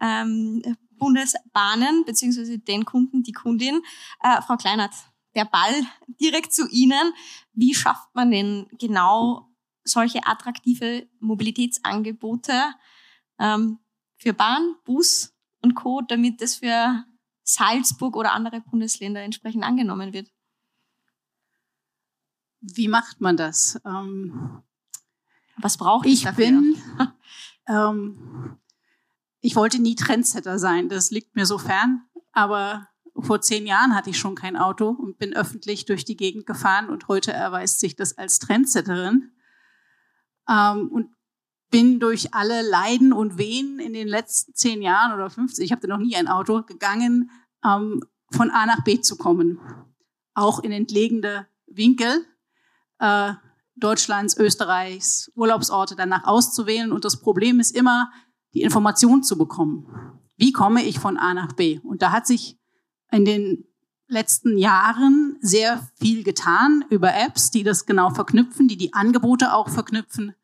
[0.00, 0.62] ähm,
[0.98, 3.80] Bundesbahnen beziehungsweise den Kunden, die Kundin.
[4.22, 4.94] Äh, Frau Kleinert,
[5.34, 5.82] der Ball
[6.20, 7.12] direkt zu Ihnen.
[7.52, 9.48] Wie schafft man denn genau
[9.84, 12.52] solche attraktive Mobilitätsangebote
[13.38, 13.78] ähm,
[14.16, 17.04] für Bahn, Bus und Co., damit das für
[17.42, 20.30] Salzburg oder andere Bundesländer entsprechend angenommen wird?
[22.60, 23.80] Wie macht man das?
[23.84, 24.62] Ähm,
[25.58, 26.46] Was braucht ich dafür?
[26.46, 26.76] bin
[27.68, 28.58] ähm,
[29.40, 34.08] ich wollte nie Trendsetter sein, das liegt mir so fern, aber vor zehn Jahren hatte
[34.08, 37.94] ich schon kein Auto und bin öffentlich durch die Gegend gefahren und heute erweist sich
[37.94, 39.33] das als Trendsetterin.
[40.48, 41.10] Ähm, und
[41.70, 45.88] bin durch alle Leiden und Wehen in den letzten zehn Jahren oder 15, ich hatte
[45.88, 47.30] noch nie ein Auto, gegangen,
[47.64, 49.58] ähm, von A nach B zu kommen.
[50.34, 52.24] Auch in entlegene Winkel
[52.98, 53.32] äh,
[53.76, 56.92] Deutschlands, Österreichs, Urlaubsorte danach auszuwählen.
[56.92, 58.10] Und das Problem ist immer,
[58.54, 60.20] die Information zu bekommen.
[60.36, 61.80] Wie komme ich von A nach B?
[61.80, 62.58] Und da hat sich
[63.10, 63.64] in den
[64.14, 69.68] letzten Jahren sehr viel getan über Apps, die das genau verknüpfen, die die Angebote auch
[69.68, 70.34] verknüpfen.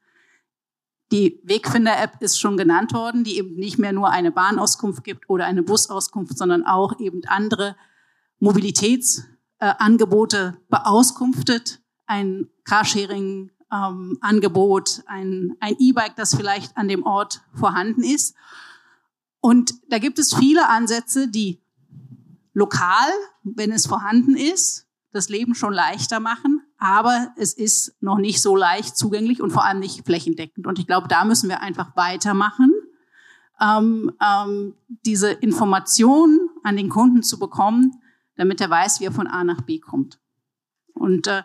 [1.12, 5.46] Die Wegfinder-App ist schon genannt worden, die eben nicht mehr nur eine Bahnauskunft gibt oder
[5.46, 7.74] eine Busauskunft, sondern auch eben andere
[8.38, 11.80] Mobilitätsangebote äh, beauskunftet.
[12.06, 18.35] Ein Carsharing ähm, ein, ein E-Bike, das vielleicht an dem Ort vorhanden ist.
[19.40, 21.60] Und da gibt es viele Ansätze, die
[22.61, 23.11] lokal,
[23.42, 28.55] wenn es vorhanden ist, das Leben schon leichter machen, aber es ist noch nicht so
[28.55, 30.66] leicht zugänglich und vor allem nicht flächendeckend.
[30.66, 32.70] Und ich glaube, da müssen wir einfach weitermachen,
[33.61, 38.01] ähm, ähm, diese Information an den Kunden zu bekommen,
[38.37, 40.20] damit er weiß, wie er von A nach B kommt.
[40.94, 41.42] Und äh,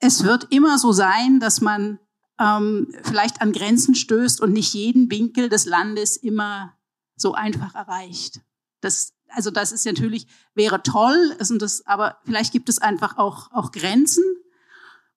[0.00, 1.98] es wird immer so sein, dass man
[2.38, 6.74] ähm, vielleicht an Grenzen stößt und nicht jeden Winkel des Landes immer
[7.16, 8.40] so einfach erreicht.
[8.80, 13.50] Das, also das ist natürlich, wäre toll, ist das, aber vielleicht gibt es einfach auch,
[13.52, 14.24] auch Grenzen.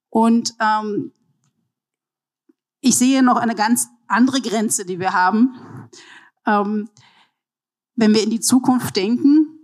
[0.09, 1.13] Und ähm,
[2.81, 5.89] ich sehe noch eine ganz andere Grenze, die wir haben.
[6.45, 6.89] Ähm,
[7.95, 9.59] wenn wir in die Zukunft denken,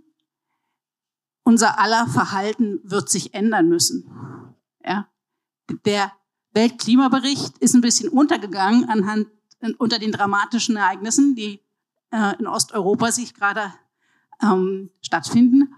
[1.42, 4.54] unser aller Verhalten wird sich ändern müssen.
[4.84, 5.08] Ja?
[5.84, 6.12] Der
[6.52, 9.28] Weltklimabericht ist ein bisschen untergegangen anhand,
[9.78, 11.60] unter den dramatischen Ereignissen, die
[12.10, 13.72] äh, in Osteuropa sich gerade
[14.42, 15.74] ähm, stattfinden.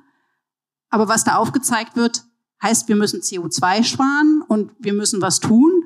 [0.88, 2.24] Aber was da aufgezeigt wird,
[2.62, 5.84] heißt, wir müssen CO2 sparen und wir müssen was tun.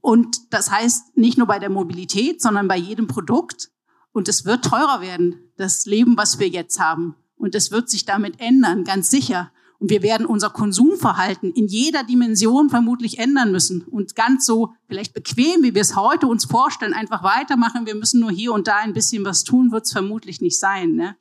[0.00, 3.70] Und das heißt nicht nur bei der Mobilität, sondern bei jedem Produkt.
[4.12, 7.16] Und es wird teurer werden, das Leben, was wir jetzt haben.
[7.36, 9.52] Und es wird sich damit ändern, ganz sicher.
[9.78, 13.82] Und wir werden unser Konsumverhalten in jeder Dimension vermutlich ändern müssen.
[13.82, 17.86] Und ganz so vielleicht bequem, wie wir es heute uns vorstellen, einfach weitermachen.
[17.86, 20.94] Wir müssen nur hier und da ein bisschen was tun, wird es vermutlich nicht sein.
[20.94, 21.16] Ne?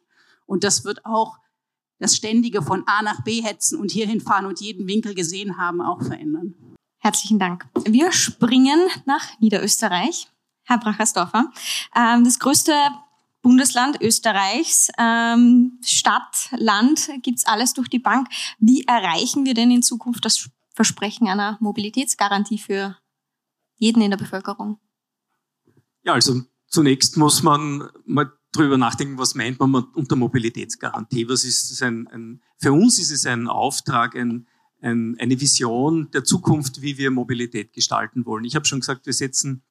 [0.47, 1.37] Und das wird auch
[1.99, 5.81] das ständige von A nach B hetzen und hierhin fahren und jeden Winkel gesehen haben
[5.81, 6.55] auch verändern.
[6.99, 7.67] Herzlichen Dank.
[7.85, 10.27] Wir springen nach Niederösterreich.
[10.63, 11.51] Herr Brachersdorfer.
[11.95, 12.73] Ähm, das größte
[13.41, 18.27] Bundesland Österreichs, ähm, Stadt, Land, gibt's alles durch die Bank.
[18.59, 22.97] Wie erreichen wir denn in Zukunft das Versprechen einer Mobilitätsgarantie für
[23.77, 24.79] jeden in der Bevölkerung?
[26.03, 31.29] Ja, also zunächst muss man mal drüber nachdenken, was meint man unter Mobilitätsgarantie?
[31.29, 34.47] Was ist es ein, ein für uns ist es ein Auftrag, ein,
[34.81, 38.45] ein, eine Vision der Zukunft, wie wir Mobilität gestalten wollen.
[38.45, 39.63] Ich habe schon gesagt, wir setzen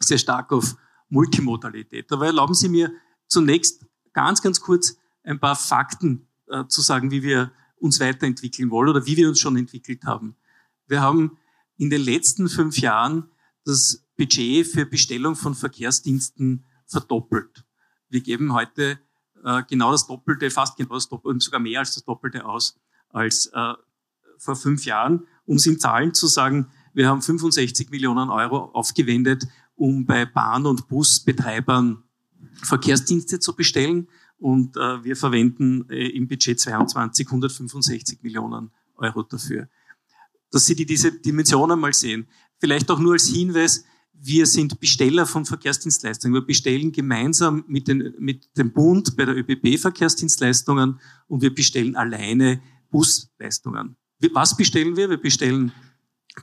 [0.00, 0.76] sehr stark auf
[1.08, 2.10] Multimodalität.
[2.12, 2.92] Aber erlauben Sie mir
[3.28, 8.88] zunächst ganz, ganz kurz ein paar Fakten äh, zu sagen, wie wir uns weiterentwickeln wollen
[8.88, 10.36] oder wie wir uns schon entwickelt haben.
[10.86, 11.38] Wir haben
[11.76, 13.28] in den letzten fünf Jahren
[13.64, 17.65] das Budget für Bestellung von Verkehrsdiensten verdoppelt.
[18.08, 18.98] Wir geben heute
[19.44, 22.78] äh, genau das Doppelte, fast genau das Doppelte und sogar mehr als das Doppelte aus
[23.10, 23.74] als äh,
[24.38, 25.26] vor fünf Jahren.
[25.44, 30.66] Um es in Zahlen zu sagen, wir haben 65 Millionen Euro aufgewendet, um bei Bahn-
[30.66, 32.02] und Busbetreibern
[32.62, 34.08] Verkehrsdienste zu bestellen.
[34.38, 39.68] Und äh, wir verwenden äh, im Budget 22 165 Millionen Euro dafür.
[40.50, 42.28] Dass Sie die, diese Dimensionen mal sehen.
[42.58, 43.84] Vielleicht auch nur als Hinweis,
[44.20, 46.34] wir sind Besteller von Verkehrsdienstleistungen.
[46.34, 51.96] Wir bestellen gemeinsam mit, den, mit dem Bund bei der ÖBB Verkehrsdienstleistungen und wir bestellen
[51.96, 53.96] alleine Busleistungen.
[54.32, 55.10] Was bestellen wir?
[55.10, 55.72] Wir bestellen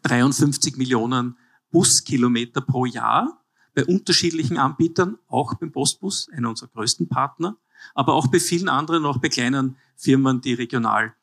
[0.04, 1.38] 53 Millionen
[1.72, 7.58] Buskilometer pro Jahr bei unterschiedlichen Anbietern, auch beim Postbus, einer unserer größten Partner,
[7.96, 11.16] aber auch bei vielen anderen, auch bei kleinen Firmen, die regional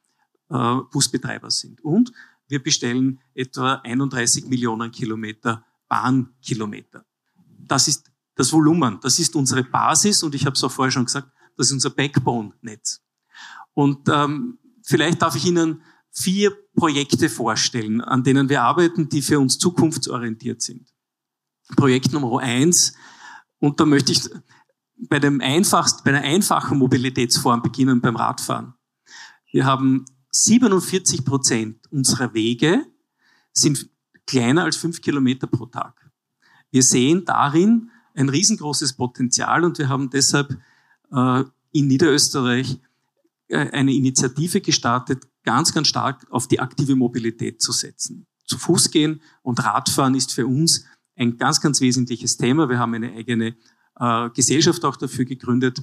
[0.50, 1.80] äh, Busbetreiber sind.
[1.84, 2.12] Und
[2.48, 7.04] wir bestellen etwa 31 Millionen Kilometer Bahnkilometer.
[7.58, 11.04] Das ist das Volumen, das ist unsere Basis und ich habe es auch vorher schon
[11.04, 13.02] gesagt, das ist unser Backbone-Netz.
[13.74, 19.38] Und ähm, vielleicht darf ich Ihnen vier Projekte vorstellen, an denen wir arbeiten, die für
[19.38, 20.88] uns zukunftsorientiert sind.
[21.76, 22.94] Projekt Nummer eins.
[23.58, 24.22] Und da möchte ich
[24.96, 28.74] bei, dem einfachsten, bei einer einfachen Mobilitätsform beginnen, beim Radfahren.
[29.52, 32.86] Wir haben 47 Prozent unserer Wege
[33.52, 33.90] sind
[34.30, 36.08] kleiner als fünf Kilometer pro Tag.
[36.70, 40.56] Wir sehen darin ein riesengroßes Potenzial und wir haben deshalb
[41.12, 42.78] äh, in Niederösterreich
[43.48, 48.26] äh, eine Initiative gestartet, ganz, ganz stark auf die aktive Mobilität zu setzen.
[48.46, 50.84] Zu Fuß gehen und Radfahren ist für uns
[51.16, 52.68] ein ganz, ganz wesentliches Thema.
[52.68, 53.56] Wir haben eine eigene
[53.98, 55.82] äh, Gesellschaft auch dafür gegründet.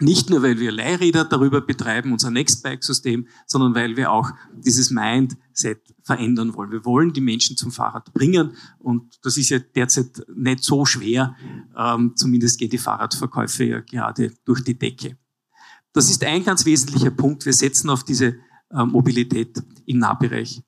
[0.00, 5.94] Nicht nur, weil wir Leihräder darüber betreiben, unser Nextbike-System, sondern weil wir auch dieses Mindset
[6.02, 6.72] verändern wollen.
[6.72, 11.36] Wir wollen die Menschen zum Fahrrad bringen und das ist ja derzeit nicht so schwer.
[11.76, 15.18] Ähm, zumindest gehen die Fahrradverkäufe ja gerade durch die Decke.
[15.92, 17.44] Das ist ein ganz wesentlicher Punkt.
[17.44, 18.36] Wir setzen auf diese
[18.70, 20.62] äh, Mobilität im Nahbereich.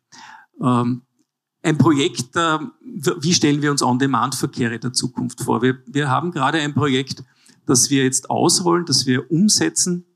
[0.61, 1.03] Ähm,
[1.63, 2.59] ein Projekt, äh,
[3.21, 5.63] wie stellen wir uns On-Demand-Verkehre der Zukunft vor?
[5.63, 7.25] Wir, wir haben gerade ein Projekt,
[7.67, 10.07] das wir jetzt ausrollen, das wir umsetzen.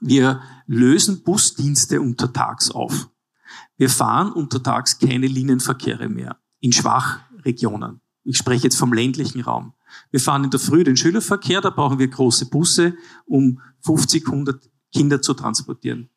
[0.00, 3.08] Wir lösen Busdienste untertags auf.
[3.76, 8.00] Wir fahren untertags keine Linienverkehre mehr in Schwachregionen.
[8.24, 9.74] Ich spreche jetzt vom ländlichen Raum.
[10.10, 12.94] Wir fahren in der Früh den Schülerverkehr, da brauchen wir große Busse,
[13.26, 16.08] um 50, 100 Kinder zu transportieren.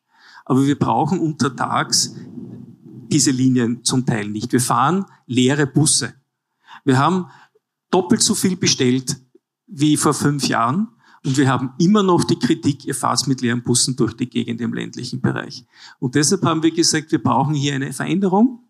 [0.44, 2.14] Aber wir brauchen untertags
[3.10, 4.52] diese Linien zum Teil nicht.
[4.52, 6.14] Wir fahren leere Busse.
[6.84, 7.26] Wir haben
[7.90, 9.16] doppelt so viel bestellt
[9.66, 10.88] wie vor fünf Jahren.
[11.24, 14.60] Und wir haben immer noch die Kritik, ihr fahrt mit leeren Bussen durch die Gegend
[14.60, 15.64] im ländlichen Bereich.
[15.98, 18.60] Und deshalb haben wir gesagt, wir brauchen hier eine Veränderung.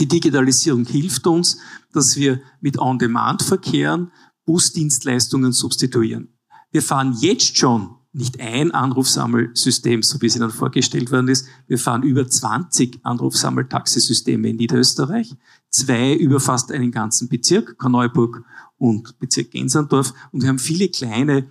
[0.00, 1.58] Die Digitalisierung hilft uns,
[1.92, 4.10] dass wir mit On-Demand-Verkehren
[4.44, 6.28] Busdienstleistungen substituieren.
[6.72, 11.46] Wir fahren jetzt schon nicht ein Anrufsammelsystem, so wie es Ihnen vorgestellt worden ist.
[11.66, 15.36] Wir fahren über 20 Anrufsammeltaxisysteme in Niederösterreich.
[15.68, 18.42] Zwei über fast einen ganzen Bezirk, Korneuburg
[18.78, 20.12] und Bezirk Gensandorf.
[20.32, 21.50] Und wir haben viele kleine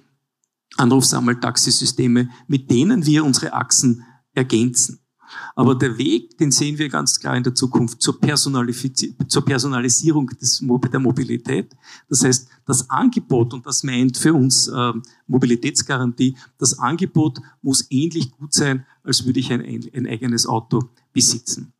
[0.77, 4.03] Anrufsammeltaxisysteme, mit denen wir unsere Achsen
[4.33, 4.99] ergänzen.
[5.55, 8.19] Aber der Weg, den sehen wir ganz klar in der Zukunft zur,
[9.27, 11.75] zur Personalisierung des, der Mobilität.
[12.09, 14.93] Das heißt, das Angebot, und das meint für uns äh,
[15.27, 21.73] Mobilitätsgarantie, das Angebot muss ähnlich gut sein, als würde ich ein, ein eigenes Auto besitzen.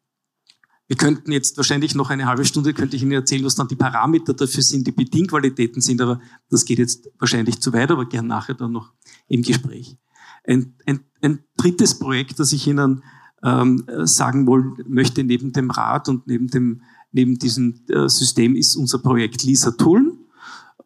[0.88, 3.76] Wir könnten jetzt wahrscheinlich noch eine halbe Stunde, könnte ich Ihnen erzählen, was dann die
[3.76, 6.20] Parameter dafür sind, die Bedingqualitäten sind, aber
[6.50, 8.94] das geht jetzt wahrscheinlich zu weit, aber gern nachher dann noch
[9.28, 9.98] im Gespräch.
[10.44, 13.04] Ein, ein, ein drittes Projekt, das ich Ihnen
[13.44, 16.82] ähm, sagen wollen möchte, neben dem Rad und neben, dem,
[17.12, 20.20] neben diesem äh, System ist unser Projekt Lisa Tullen.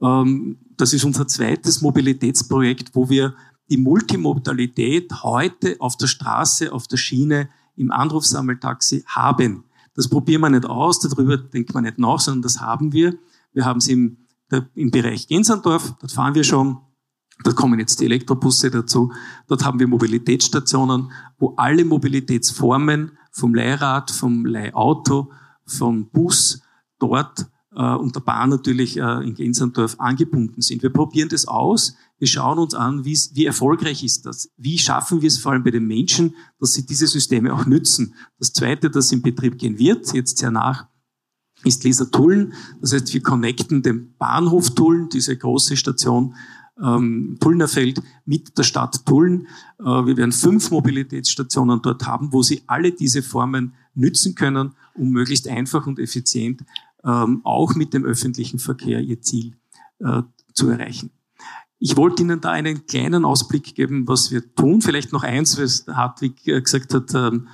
[0.02, 3.36] Ähm, das ist unser zweites Mobilitätsprojekt, wo wir
[3.70, 9.64] die Multimodalität heute auf der Straße, auf der Schiene, im Anrufsammeltaxi haben.
[10.00, 13.18] Das probieren wir nicht aus, darüber denkt man nicht nach, sondern das haben wir.
[13.52, 14.16] Wir haben es im,
[14.74, 16.78] im Bereich Gensandorf, dort fahren wir schon
[17.44, 19.12] da kommen jetzt die Elektrobusse dazu.
[19.48, 25.32] Dort haben wir Mobilitätsstationen, wo alle Mobilitätsformen vom Leihrad, vom Leihauto,
[25.66, 26.62] vom Bus
[26.98, 30.82] dort äh, und der Bahn natürlich äh, in Gensandorf angebunden sind.
[30.82, 31.98] Wir probieren das aus.
[32.20, 34.52] Wir schauen uns an, wie erfolgreich ist das?
[34.58, 38.14] Wie schaffen wir es vor allem bei den Menschen, dass sie diese Systeme auch nützen?
[38.38, 40.88] Das Zweite, das in Betrieb gehen wird, jetzt sehr nach,
[41.64, 42.54] ist Lisa Tullen.
[42.82, 46.36] Das heißt, wir connecten den Bahnhof Tullen, diese große Station,
[46.82, 49.48] ähm, Tullnerfeld mit der Stadt Tulln.
[49.80, 55.10] Äh, wir werden fünf Mobilitätsstationen dort haben, wo Sie alle diese Formen nützen können, um
[55.10, 56.64] möglichst einfach und effizient
[57.04, 59.56] ähm, auch mit dem öffentlichen Verkehr Ihr Ziel
[60.00, 60.22] äh,
[60.54, 61.12] zu erreichen.
[61.80, 64.82] Ich wollte Ihnen da einen kleinen Ausblick geben, was wir tun.
[64.82, 67.48] Vielleicht noch eins, was Hartwig äh, gesagt hat, ähm,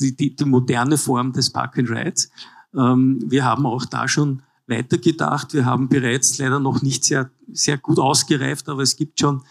[0.00, 2.30] die, die, die moderne Form des Park and Rides.
[2.74, 5.52] Ähm, wir haben auch da schon weitergedacht.
[5.52, 9.42] Wir haben bereits leider noch nicht sehr, sehr gut ausgereift, aber es gibt schon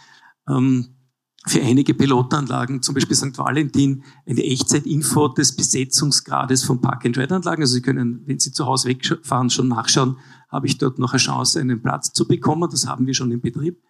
[0.47, 0.95] ähm,
[1.45, 3.37] für einige Pilotanlagen, zum Beispiel St.
[3.37, 7.63] Valentin, eine Echtzeitinfo des Besetzungsgrades von Park-and-Ride-Anlagen.
[7.63, 10.17] Also Sie können, wenn Sie zu Hause wegfahren, schon nachschauen,
[10.49, 12.69] habe ich dort noch eine Chance, einen Platz zu bekommen.
[12.69, 13.81] Das haben wir schon im Betrieb.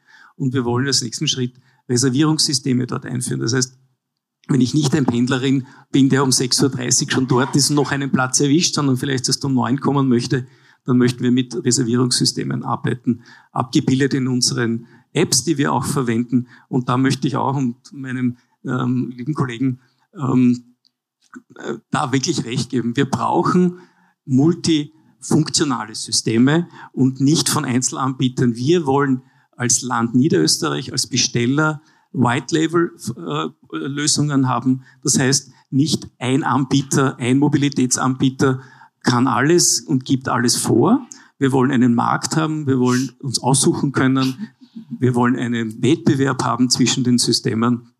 [0.41, 1.53] Und wir wollen als nächsten Schritt
[1.87, 3.41] Reservierungssysteme dort einführen.
[3.41, 3.77] Das heißt,
[4.47, 7.91] wenn ich nicht ein Pendlerin bin, der um 6.30 Uhr schon dort ist und noch
[7.91, 10.47] einen Platz erwischt, sondern vielleicht erst um 9 kommen möchte,
[10.83, 13.21] dann möchten wir mit Reservierungssystemen arbeiten,
[13.51, 16.47] abgebildet in unseren Apps, die wir auch verwenden.
[16.69, 19.79] Und da möchte ich auch und meinem ähm, lieben Kollegen
[20.19, 20.75] ähm,
[21.59, 22.95] äh, da wirklich recht geben.
[22.95, 23.77] Wir brauchen
[24.25, 28.55] multifunktionale Systeme und nicht von Einzelanbietern.
[28.55, 29.21] Wir wollen
[29.61, 31.83] als Land Niederösterreich, als Besteller
[32.13, 34.81] White-Label-Lösungen äh, haben.
[35.03, 38.61] Das heißt, nicht ein Anbieter, ein Mobilitätsanbieter
[39.03, 41.05] kann alles und gibt alles vor.
[41.37, 44.49] Wir wollen einen Markt haben, wir wollen uns aussuchen können,
[44.99, 47.91] wir wollen einen Wettbewerb haben zwischen den Systemen,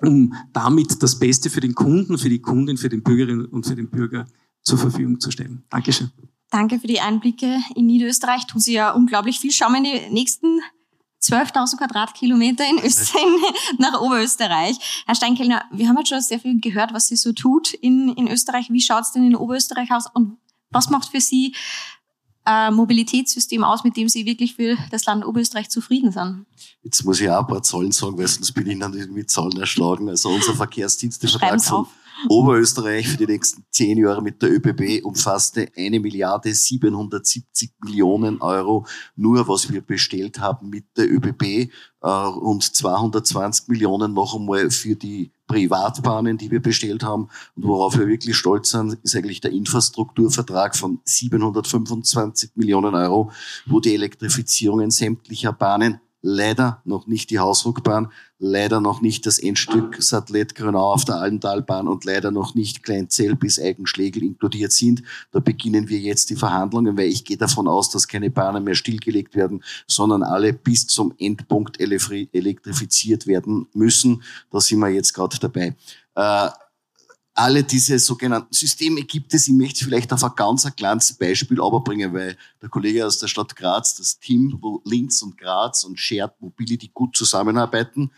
[0.00, 3.74] um damit das Beste für den Kunden, für die Kundin, für den Bürgerinnen und für
[3.74, 4.26] den Bürger
[4.62, 5.64] zur Verfügung zu stellen.
[5.70, 6.12] Dankeschön.
[6.50, 8.46] Danke für die Einblicke in Niederösterreich.
[8.46, 9.50] Tun Sie ja unglaublich viel.
[9.50, 10.60] Schauen wir in die nächsten
[11.22, 13.24] 12.000 Quadratkilometer in Österreich,
[13.78, 15.04] nach Oberösterreich.
[15.06, 18.28] Herr Steinkellner, wir haben jetzt schon sehr viel gehört, was Sie so tut in, in
[18.28, 18.70] Österreich.
[18.70, 20.38] Wie schaut es denn in Oberösterreich aus und
[20.70, 21.54] was macht für Sie
[22.44, 26.46] ein Mobilitätssystem aus, mit dem Sie wirklich für das Land Oberösterreich zufrieden sind?
[26.82, 29.58] Jetzt muss ich auch ein paar Zahlen sagen, weil sonst bin ich dann mit Zahlen
[29.60, 30.08] erschlagen.
[30.08, 31.86] Also unser Verkehrsdienstevertrag von
[32.28, 38.86] Oberösterreich für die nächsten zehn Jahre mit der ÖBB umfasste eine Milliarde 770 Millionen Euro,
[39.16, 41.70] nur was wir bestellt haben mit der ÖBB
[42.02, 47.28] äh, und 220 Millionen noch einmal für die Privatbahnen, die wir bestellt haben.
[47.56, 53.32] Und worauf wir wirklich stolz sind, ist eigentlich der Infrastrukturvertrag von 725 Millionen Euro,
[53.66, 60.02] wo die Elektrifizierungen sämtlicher Bahnen leider noch nicht die Hausruckbahn, leider noch nicht das Endstück
[60.02, 65.02] Satellit Grönau auf der Allentalbahn und leider noch nicht Kleinzell bis Eigenschlegel inkludiert sind.
[65.32, 68.74] Da beginnen wir jetzt die Verhandlungen, weil ich gehe davon aus, dass keine Bahnen mehr
[68.74, 74.22] stillgelegt werden, sondern alle bis zum Endpunkt elektrifiziert werden müssen.
[74.50, 75.74] Da sind wir jetzt gerade dabei.
[76.14, 76.48] Äh,
[77.40, 79.48] alle diese sogenannten Systeme gibt es.
[79.48, 83.28] Ich möchte vielleicht auf ein ganz ein kleines Beispiel bringen, weil der Kollege aus der
[83.28, 88.10] Stadt Graz, das Team, wo Linz und Graz und Shared Mobility gut zusammenarbeiten.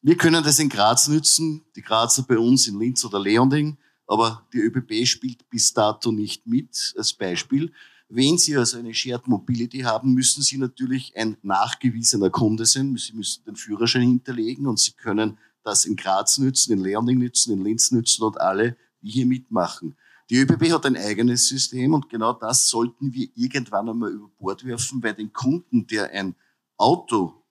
[0.00, 3.78] Wir können das in Graz nützen, die Grazer bei uns in Linz oder Leonding.
[4.06, 7.72] aber die ÖBB spielt bis dato nicht mit als Beispiel.
[8.08, 12.96] Wenn Sie also eine Shared Mobility haben, müssen Sie natürlich ein nachgewiesener Kunde sein.
[12.96, 17.52] Sie müssen den Führerschein hinterlegen und Sie können das in Graz nützen, in Leonding nützen,
[17.52, 19.96] in Linz nützen und alle, die hier mitmachen.
[20.30, 24.64] Die ÖBB hat ein eigenes System und genau das sollten wir irgendwann einmal über Bord
[24.64, 26.34] werfen, weil den Kunden, der ein
[26.76, 27.42] Auto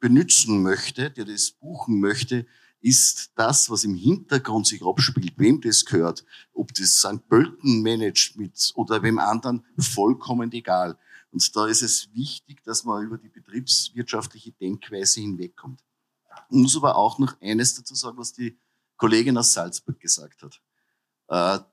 [0.00, 2.46] benutzen möchte, der das buchen möchte,
[2.80, 7.26] ist das, was im Hintergrund sich abspielt, wem das gehört, ob das St.
[7.28, 10.98] Pölten managt mit oder wem anderen, vollkommen egal.
[11.30, 15.80] Und da ist es wichtig, dass man über die betriebswirtschaftliche Denkweise hinwegkommt.
[16.50, 18.58] Muss aber auch noch eines dazu sagen, was die
[18.96, 20.60] Kollegin aus Salzburg gesagt hat.
[21.28, 21.64] Äh,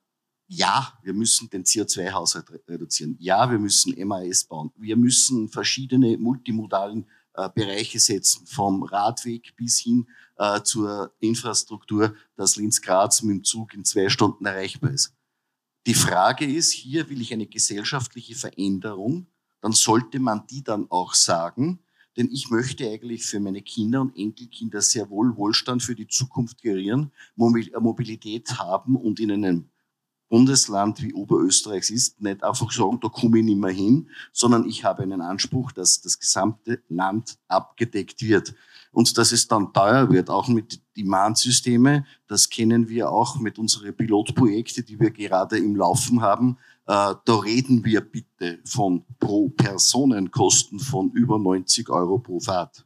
[0.47, 3.16] ja, wir müssen den CO2-Haushalt reduzieren.
[3.20, 4.72] Ja, wir müssen MAS bauen.
[4.78, 10.07] Wir müssen verschiedene multimodalen äh, Bereiche setzen, vom Radweg bis hin
[10.38, 15.14] äh, zur Infrastruktur, dass Linz-Graz mit dem Zug in zwei Stunden erreichbar ist.
[15.86, 19.28] Die Frage ist, hier will ich eine gesellschaftliche Veränderung,
[19.62, 21.80] dann sollte man die dann auch sagen,
[22.18, 26.62] denn ich möchte eigentlich für meine Kinder und Enkelkinder sehr wohl Wohlstand für die Zukunft
[26.62, 29.70] gerieren, Mobilität haben und in einem
[30.30, 34.84] Bundesland wie Oberösterreichs ist, nicht einfach sagen, da komme ich nicht mehr hin, sondern ich
[34.84, 38.53] habe einen Anspruch, dass das gesamte Land abgedeckt wird.
[38.91, 43.95] Und dass es dann teuer wird, auch mit Demand-Systeme, das kennen wir auch mit unseren
[43.95, 46.57] Pilotprojekten, die wir gerade im Laufen haben.
[46.90, 52.84] Äh, da reden wir bitte von pro Personenkosten von über 90 Euro pro Fahrt.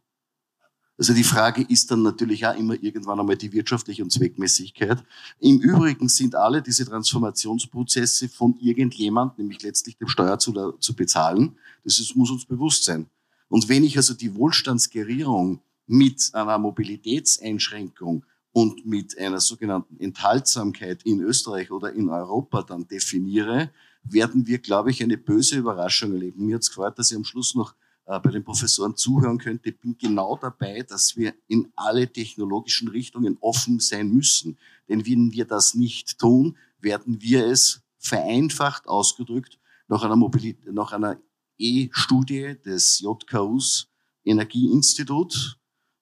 [0.98, 5.02] Also die Frage ist dann natürlich auch immer irgendwann einmal die wirtschaftliche und Zweckmäßigkeit.
[5.40, 11.58] Im Übrigen sind alle diese Transformationsprozesse von irgendjemand, nämlich letztlich dem Steuerzahler, zu bezahlen.
[11.86, 13.10] Das ist, muss uns bewusst sein.
[13.48, 21.22] Und wenn ich also die Wohlstandsgerierung mit einer Mobilitätseinschränkung und mit einer sogenannten Enthaltsamkeit in
[21.22, 23.72] Österreich oder in Europa dann definiere,
[24.04, 26.46] werden wir, glaube ich, eine böse Überraschung erleben.
[26.46, 27.76] Mir hat es gefreut, dass ich am Schluss noch
[28.06, 33.38] äh, bei den Professoren zuhören könnte, bin genau dabei, dass wir in alle technologischen Richtungen
[33.40, 34.58] offen sein müssen.
[34.90, 40.92] Denn wenn wir das nicht tun, werden wir es vereinfacht ausgedrückt nach einer, Mobilität, nach
[40.92, 41.18] einer
[41.58, 43.90] E-Studie des JKUs
[44.26, 45.58] Energieinstitut.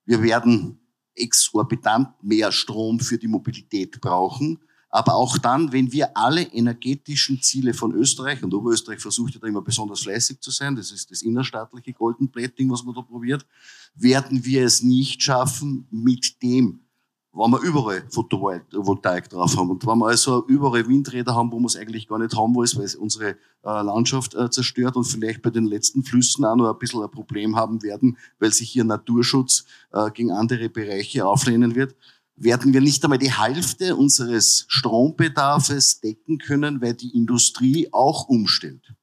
[0.05, 0.79] Wir werden
[1.13, 4.59] exorbitant mehr Strom für die Mobilität brauchen.
[4.93, 9.47] Aber auch dann, wenn wir alle energetischen Ziele von Österreich, und Oberösterreich versucht ja da
[9.47, 13.45] immer besonders fleißig zu sein, das ist das innerstaatliche Golden Plating, was man da probiert,
[13.95, 16.81] werden wir es nicht schaffen, mit dem,
[17.31, 19.69] wenn wir überall Photovoltaik drauf haben.
[19.69, 22.69] Und wenn wir also überall Windräder haben, wo wir es eigentlich gar nicht haben wollen,
[22.75, 26.69] weil es unsere äh, Landschaft äh, zerstört und vielleicht bei den letzten Flüssen auch noch
[26.69, 29.63] ein bisschen ein Problem haben werden, weil sich hier Naturschutz
[29.93, 31.95] äh, gegen andere Bereiche auflehnen wird,
[32.43, 38.93] werden wir nicht einmal die Hälfte unseres Strombedarfs decken können, weil die Industrie auch umstellt.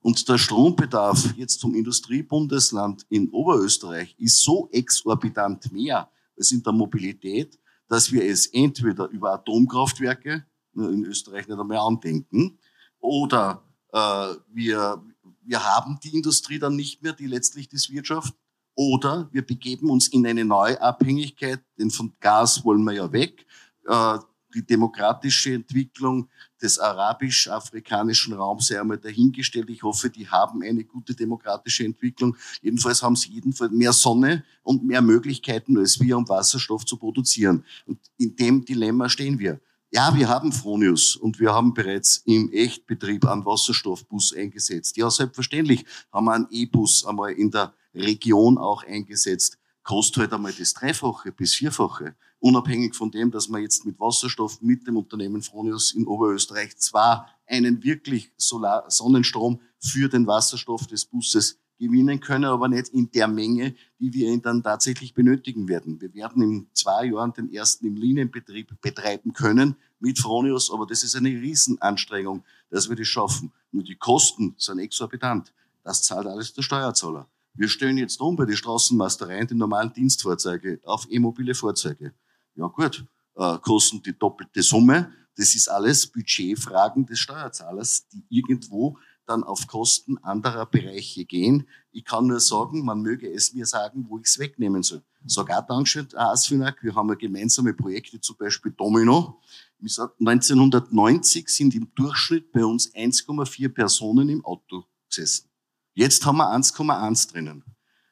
[0.00, 6.72] Und der Strombedarf jetzt zum Industriebundesland in Oberösterreich ist so exorbitant mehr als in der
[6.72, 7.58] Mobilität,
[7.88, 12.58] dass wir es entweder über Atomkraftwerke in Österreich nicht einmal andenken
[12.98, 13.62] oder
[13.92, 15.04] äh, wir,
[15.42, 18.34] wir haben die Industrie dann nicht mehr, die letztlich das Wirtschaft
[18.74, 23.46] oder wir begeben uns in eine neue Abhängigkeit, denn von Gas wollen wir ja weg.
[23.86, 24.18] Äh,
[24.54, 26.28] die demokratische Entwicklung
[26.60, 29.70] des arabisch-afrikanischen Raums sei einmal dahingestellt.
[29.70, 32.36] Ich hoffe, die haben eine gute demokratische Entwicklung.
[32.60, 37.64] Jedenfalls haben sie jedenfalls mehr Sonne und mehr Möglichkeiten als wir, um Wasserstoff zu produzieren.
[37.86, 39.60] Und in dem Dilemma stehen wir.
[39.90, 44.96] Ja, wir haben Fronius und wir haben bereits im Echtbetrieb einen Wasserstoffbus eingesetzt.
[44.96, 50.52] Ja, selbstverständlich haben wir einen E-Bus einmal in der Region auch eingesetzt, kostet halt einmal
[50.52, 52.14] das Dreifache bis Vierfache.
[52.38, 57.28] Unabhängig von dem, dass man jetzt mit Wasserstoff mit dem Unternehmen Fronius in Oberösterreich zwar
[57.46, 63.26] einen wirklich Solar Sonnenstrom für den Wasserstoff des Busses gewinnen können, aber nicht in der
[63.26, 66.00] Menge, die wir ihn dann tatsächlich benötigen werden.
[66.00, 71.02] Wir werden in zwei Jahren den ersten im Linienbetrieb betreiben können mit Fronius, aber das
[71.02, 73.52] ist eine Riesenanstrengung, dass wir das schaffen.
[73.72, 75.52] Nur die Kosten sind exorbitant.
[75.82, 77.28] Das zahlt alles der Steuerzahler.
[77.54, 82.14] Wir stellen jetzt um bei den Straßenmastereien die normalen Dienstfahrzeuge auf e-mobile Fahrzeuge.
[82.54, 83.04] Ja gut,
[83.36, 85.12] äh, kosten die doppelte Summe.
[85.36, 91.68] Das ist alles Budgetfragen des Steuerzahlers, die irgendwo dann auf Kosten anderer Bereiche gehen.
[91.90, 95.02] Ich kann nur sagen, man möge es mir sagen, wo ich es wegnehmen soll.
[95.36, 96.82] Auch Dankeschön, Asfinag.
[96.82, 99.40] Wir haben ja gemeinsame Projekte, zum Beispiel Domino.
[99.78, 105.51] Ich sag, 1990 sind im Durchschnitt bei uns 1,4 Personen im Auto gesessen.
[105.94, 107.64] Jetzt haben wir 1,1 drinnen.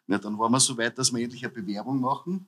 [0.07, 2.47] Ja, dann waren wir so weit, dass wir endlich eine Bewerbung machen.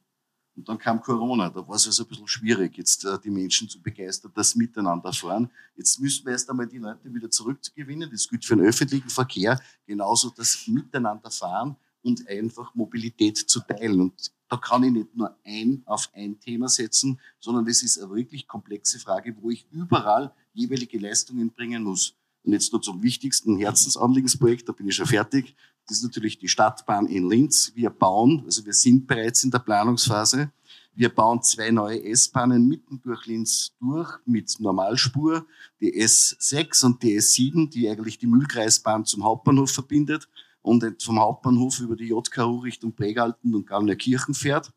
[0.54, 3.68] Und dann kam Corona, da war es also ein bisschen schwierig, jetzt äh, die Menschen
[3.68, 5.50] zu begeistern, dass miteinander fahren.
[5.74, 8.10] Jetzt müssen wir erst einmal die Leute wieder zurückgewinnen.
[8.10, 14.00] Das gilt für den öffentlichen Verkehr, genauso das Miteinander fahren und einfach Mobilität zu teilen.
[14.00, 18.14] Und da kann ich nicht nur ein auf ein Thema setzen, sondern das ist eine
[18.14, 22.14] wirklich komplexe Frage, wo ich überall jeweilige Leistungen bringen muss.
[22.44, 25.54] Und jetzt nur zum wichtigsten Herzensanliegensprojekt, da bin ich schon fertig.
[25.86, 27.72] Das ist natürlich die Stadtbahn in Linz.
[27.74, 30.50] Wir bauen, also wir sind bereits in der Planungsphase.
[30.94, 35.46] Wir bauen zwei neue S-Bahnen mitten durch Linz durch mit Normalspur,
[35.80, 40.28] die S6 und die S7, die eigentlich die Mühlkreisbahn zum Hauptbahnhof verbindet
[40.60, 44.72] und vom Hauptbahnhof über die JKU Richtung Bregalten und Gallnerkirchen fährt.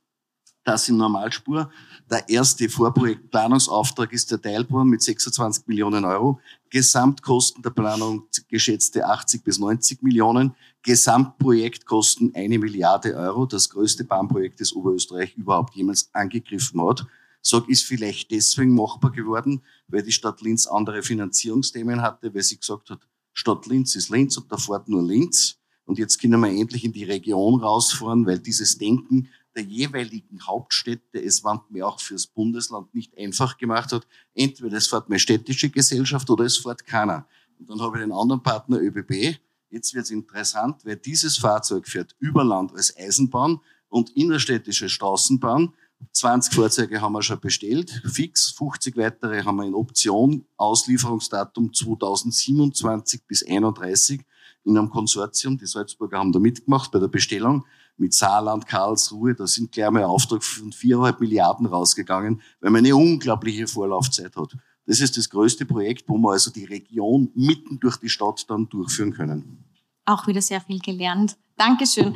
[0.66, 1.70] Das in Normalspur.
[2.10, 6.40] Der erste Vorprojektplanungsauftrag ist der Teilbau mit 26 Millionen Euro.
[6.72, 10.56] Gesamtkosten der Planung geschätzte 80 bis 90 Millionen.
[10.82, 13.46] Gesamtprojektkosten eine Milliarde Euro.
[13.46, 17.06] Das größte Bahnprojekt, das Oberösterreich überhaupt jemals angegriffen hat.
[17.44, 22.58] Sag, ist vielleicht deswegen machbar geworden, weil die Stadt Linz andere Finanzierungsthemen hatte, weil sie
[22.58, 25.60] gesagt hat, Stadt Linz ist Linz und da fährt nur Linz.
[25.86, 31.24] Und jetzt können wir endlich in die Region rausfahren, weil dieses Denken der jeweiligen Hauptstädte
[31.24, 34.06] es mir auch fürs Bundesland nicht einfach gemacht hat.
[34.34, 37.28] Entweder es fährt meine städtische Gesellschaft oder es fährt keiner.
[37.60, 39.38] Und dann habe ich den anderen Partner ÖBB.
[39.70, 45.74] Jetzt wird es interessant, weil dieses Fahrzeug fährt über Land als Eisenbahn und innerstädtische Straßenbahn.
[46.12, 53.26] 20 Fahrzeuge haben wir schon bestellt, fix, 50 weitere haben wir in Option, Auslieferungsdatum 2027
[53.26, 54.22] bis 31
[54.66, 55.58] in einem Konsortium.
[55.58, 57.66] Die Salzburger haben da mitgemacht bei der Bestellung
[57.98, 59.36] mit Saarland, Karlsruhe.
[59.36, 64.58] Da sind gleich mal Auftrag von viereinhalb Milliarden rausgegangen, weil man eine unglaubliche Vorlaufzeit hat.
[64.86, 68.70] Das ist das größte Projekt, wo wir also die Region mitten durch die Stadt dann
[68.70, 69.64] durchführen können.
[70.06, 71.38] Auch wieder sehr viel gelernt.
[71.58, 72.16] Dankeschön.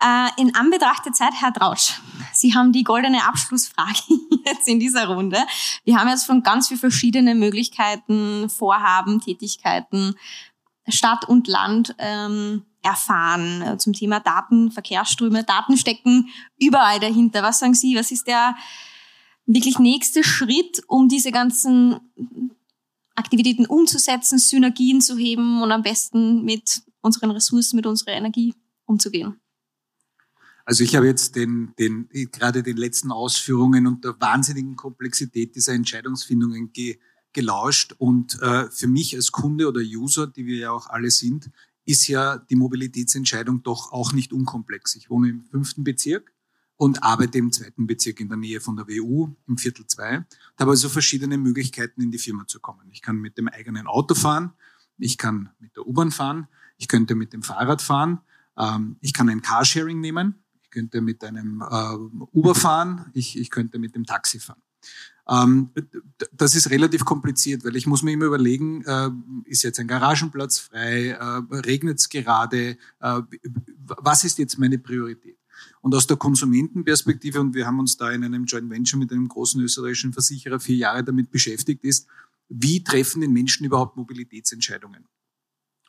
[0.00, 1.94] Äh, in Anbetracht der Zeit, Herr Drautsch,
[2.32, 4.02] Sie haben die goldene Abschlussfrage
[4.46, 5.38] jetzt in dieser Runde.
[5.84, 10.14] Wir haben jetzt von ganz vielen verschiedenen Möglichkeiten, Vorhaben, Tätigkeiten
[10.88, 15.44] Stadt und Land ähm, erfahren äh, zum Thema Daten, Verkehrsströme.
[15.44, 16.28] Daten stecken
[16.58, 17.42] überall dahinter.
[17.42, 17.96] Was sagen Sie?
[17.96, 18.54] Was ist der
[19.46, 22.00] wirklich nächste Schritt, um diese ganzen
[23.14, 28.54] Aktivitäten umzusetzen, Synergien zu heben und am besten mit unseren Ressourcen, mit unserer Energie
[28.86, 29.40] umzugehen?
[30.66, 35.74] Also ich habe jetzt den, den, gerade den letzten Ausführungen und der wahnsinnigen Komplexität dieser
[35.74, 36.98] Entscheidungsfindungen ge,
[37.34, 41.50] gelauscht und äh, für mich als Kunde oder User, die wir ja auch alle sind,
[41.84, 44.96] ist ja die Mobilitätsentscheidung doch auch nicht unkomplex.
[44.96, 46.32] Ich wohne im fünften Bezirk
[46.76, 50.24] und arbeite im zweiten Bezirk in der Nähe von der WU im Viertel 2.
[50.58, 52.88] habe also verschiedene Möglichkeiten, in die Firma zu kommen.
[52.90, 54.52] Ich kann mit dem eigenen Auto fahren,
[54.98, 58.20] ich kann mit der U-Bahn fahren, ich könnte mit dem Fahrrad fahren,
[58.56, 61.94] ähm, ich kann ein Carsharing nehmen, ich könnte mit einem äh,
[62.32, 64.62] Uber fahren, ich, ich könnte mit dem Taxi fahren.
[65.28, 65.70] Ähm,
[66.32, 69.10] das ist relativ kompliziert, weil ich muss mir immer überlegen, äh,
[69.46, 73.22] ist jetzt ein Garagenplatz frei, äh, regnet es gerade, äh,
[73.86, 75.38] was ist jetzt meine Priorität?
[75.80, 79.28] Und aus der Konsumentenperspektive, und wir haben uns da in einem Joint Venture mit einem
[79.28, 82.06] großen österreichischen Versicherer vier Jahre damit beschäftigt, ist,
[82.48, 85.06] wie treffen den Menschen überhaupt Mobilitätsentscheidungen?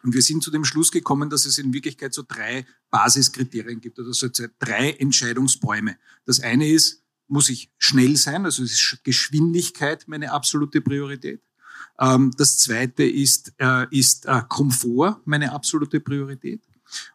[0.04, 4.00] Und wir sind zu dem Schluss gekommen, dass es in Wirklichkeit so drei Basiskriterien gibt,
[4.00, 4.28] oder so
[4.60, 5.98] drei Entscheidungsbäume.
[6.26, 11.41] Das eine ist, muss ich schnell sein, also ist Geschwindigkeit meine absolute Priorität.
[11.99, 16.61] Ähm, das zweite ist, äh, ist äh, Komfort meine absolute Priorität.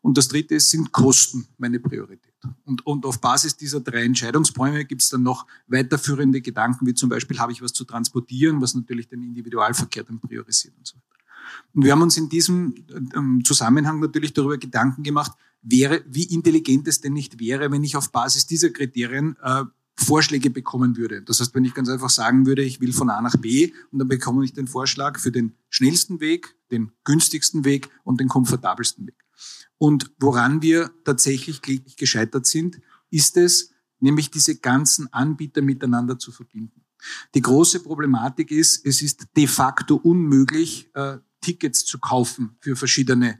[0.02, 2.32] Und das dritte sind Kosten meine Priorität.
[2.64, 7.08] Und, und auf Basis dieser drei Entscheidungsbäume gibt es dann noch weiterführende Gedanken, wie zum
[7.08, 11.06] Beispiel, habe ich was zu transportieren, was natürlich den Individualverkehr dann priorisiert und so weiter.
[11.74, 12.74] Und wir haben uns in diesem
[13.14, 15.32] ähm, Zusammenhang natürlich darüber Gedanken gemacht,
[15.62, 19.64] wäre, wie intelligent es denn nicht wäre, wenn ich auf Basis dieser Kriterien äh,
[20.00, 21.22] Vorschläge bekommen würde.
[21.22, 23.98] Das heißt, wenn ich ganz einfach sagen würde, ich will von A nach B und
[23.98, 29.06] dann bekomme ich den Vorschlag für den schnellsten Weg, den günstigsten Weg und den komfortabelsten
[29.06, 29.24] Weg.
[29.78, 31.60] Und woran wir tatsächlich
[31.96, 32.80] gescheitert sind,
[33.10, 36.84] ist es, nämlich diese ganzen Anbieter miteinander zu verbinden.
[37.34, 43.38] Die große Problematik ist, es ist de facto unmöglich, äh, Tickets zu kaufen für verschiedene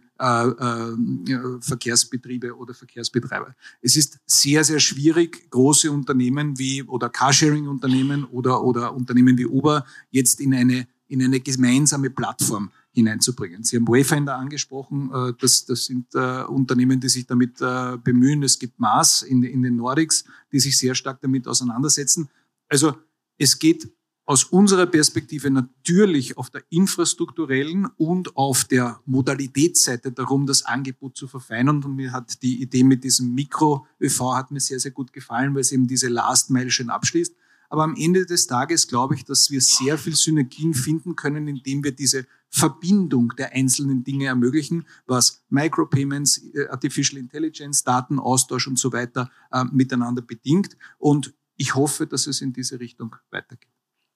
[1.60, 3.54] Verkehrsbetriebe oder Verkehrsbetreiber.
[3.80, 9.84] Es ist sehr, sehr schwierig, große Unternehmen wie oder Carsharing-Unternehmen oder, oder Unternehmen wie Uber
[10.10, 13.62] jetzt in eine, in eine gemeinsame Plattform hineinzubringen.
[13.62, 18.42] Sie haben Wayfinder angesprochen, äh, das, das sind äh, Unternehmen, die sich damit äh, bemühen.
[18.42, 22.28] Es gibt Mars in, in den Nordics, die sich sehr stark damit auseinandersetzen.
[22.68, 22.94] Also
[23.38, 23.90] es geht
[24.26, 31.26] aus unserer Perspektive natürlich auf der infrastrukturellen und auf der Modalitätsseite darum, das Angebot zu
[31.26, 31.82] verfeinern.
[31.82, 35.62] Und mir hat die Idee mit diesem Mikro-ÖV hat mir sehr, sehr gut gefallen, weil
[35.62, 37.34] es eben diese Last Mile schön abschließt.
[37.70, 41.84] Aber am Ende des Tages glaube ich, dass wir sehr viel Synergien finden können, indem
[41.84, 48.92] wir diese Verbindung der einzelnen Dinge ermöglichen, was Micropayments, äh, Artificial Intelligence, Datenaustausch und so
[48.92, 50.76] weiter äh, miteinander bedingt.
[50.98, 53.70] Und ich hoffe, dass es in diese Richtung weitergeht.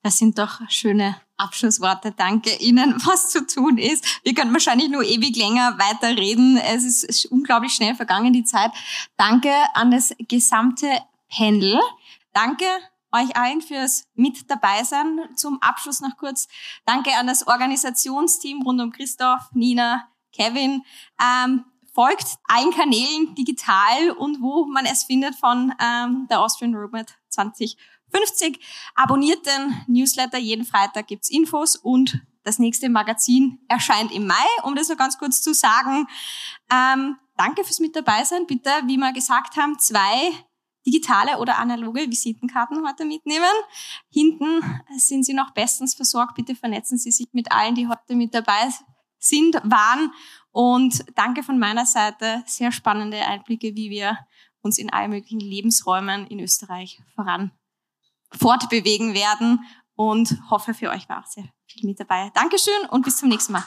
[0.04, 2.12] Das sind doch schöne Abschlussworte.
[2.12, 4.20] Danke Ihnen, was zu tun ist.
[4.22, 6.58] Wir können wahrscheinlich nur ewig länger weiterreden.
[6.58, 8.70] Es ist unglaublich schnell vergangen, die Zeit.
[9.16, 10.90] Danke an das gesamte
[11.34, 11.80] Panel.
[12.34, 12.66] Danke
[13.12, 15.20] euch allen fürs Mit dabei sein.
[15.36, 16.48] Zum Abschluss noch kurz
[16.84, 20.82] Danke an das Organisationsteam rund um Christoph, Nina, Kevin.
[21.18, 27.06] Ähm, folgt allen Kanälen digital und wo man es findet von ähm, der Austrian Roadmap
[27.30, 27.78] 20
[28.14, 28.60] 50.
[28.94, 34.74] Abonniert den Newsletter, jeden Freitag gibt's Infos und das nächste Magazin erscheint im Mai, um
[34.76, 36.06] das noch ganz kurz zu sagen.
[36.70, 38.46] Ähm, danke fürs Mit dabei sein.
[38.46, 40.30] Bitte, wie wir gesagt haben, zwei
[40.86, 43.52] digitale oder analoge Visitenkarten heute mitnehmen.
[44.10, 44.60] Hinten
[44.98, 46.34] sind Sie noch bestens versorgt.
[46.34, 48.68] Bitte vernetzen Sie sich mit allen, die heute mit dabei
[49.18, 50.12] sind, waren.
[50.52, 52.44] Und danke von meiner Seite.
[52.46, 54.18] Sehr spannende Einblicke, wie wir
[54.60, 57.50] uns in allen möglichen Lebensräumen in Österreich voran
[58.38, 59.60] fortbewegen werden
[59.96, 62.30] und hoffe, für euch war auch sehr viel mit dabei.
[62.34, 63.64] Dankeschön und bis zum nächsten Mal.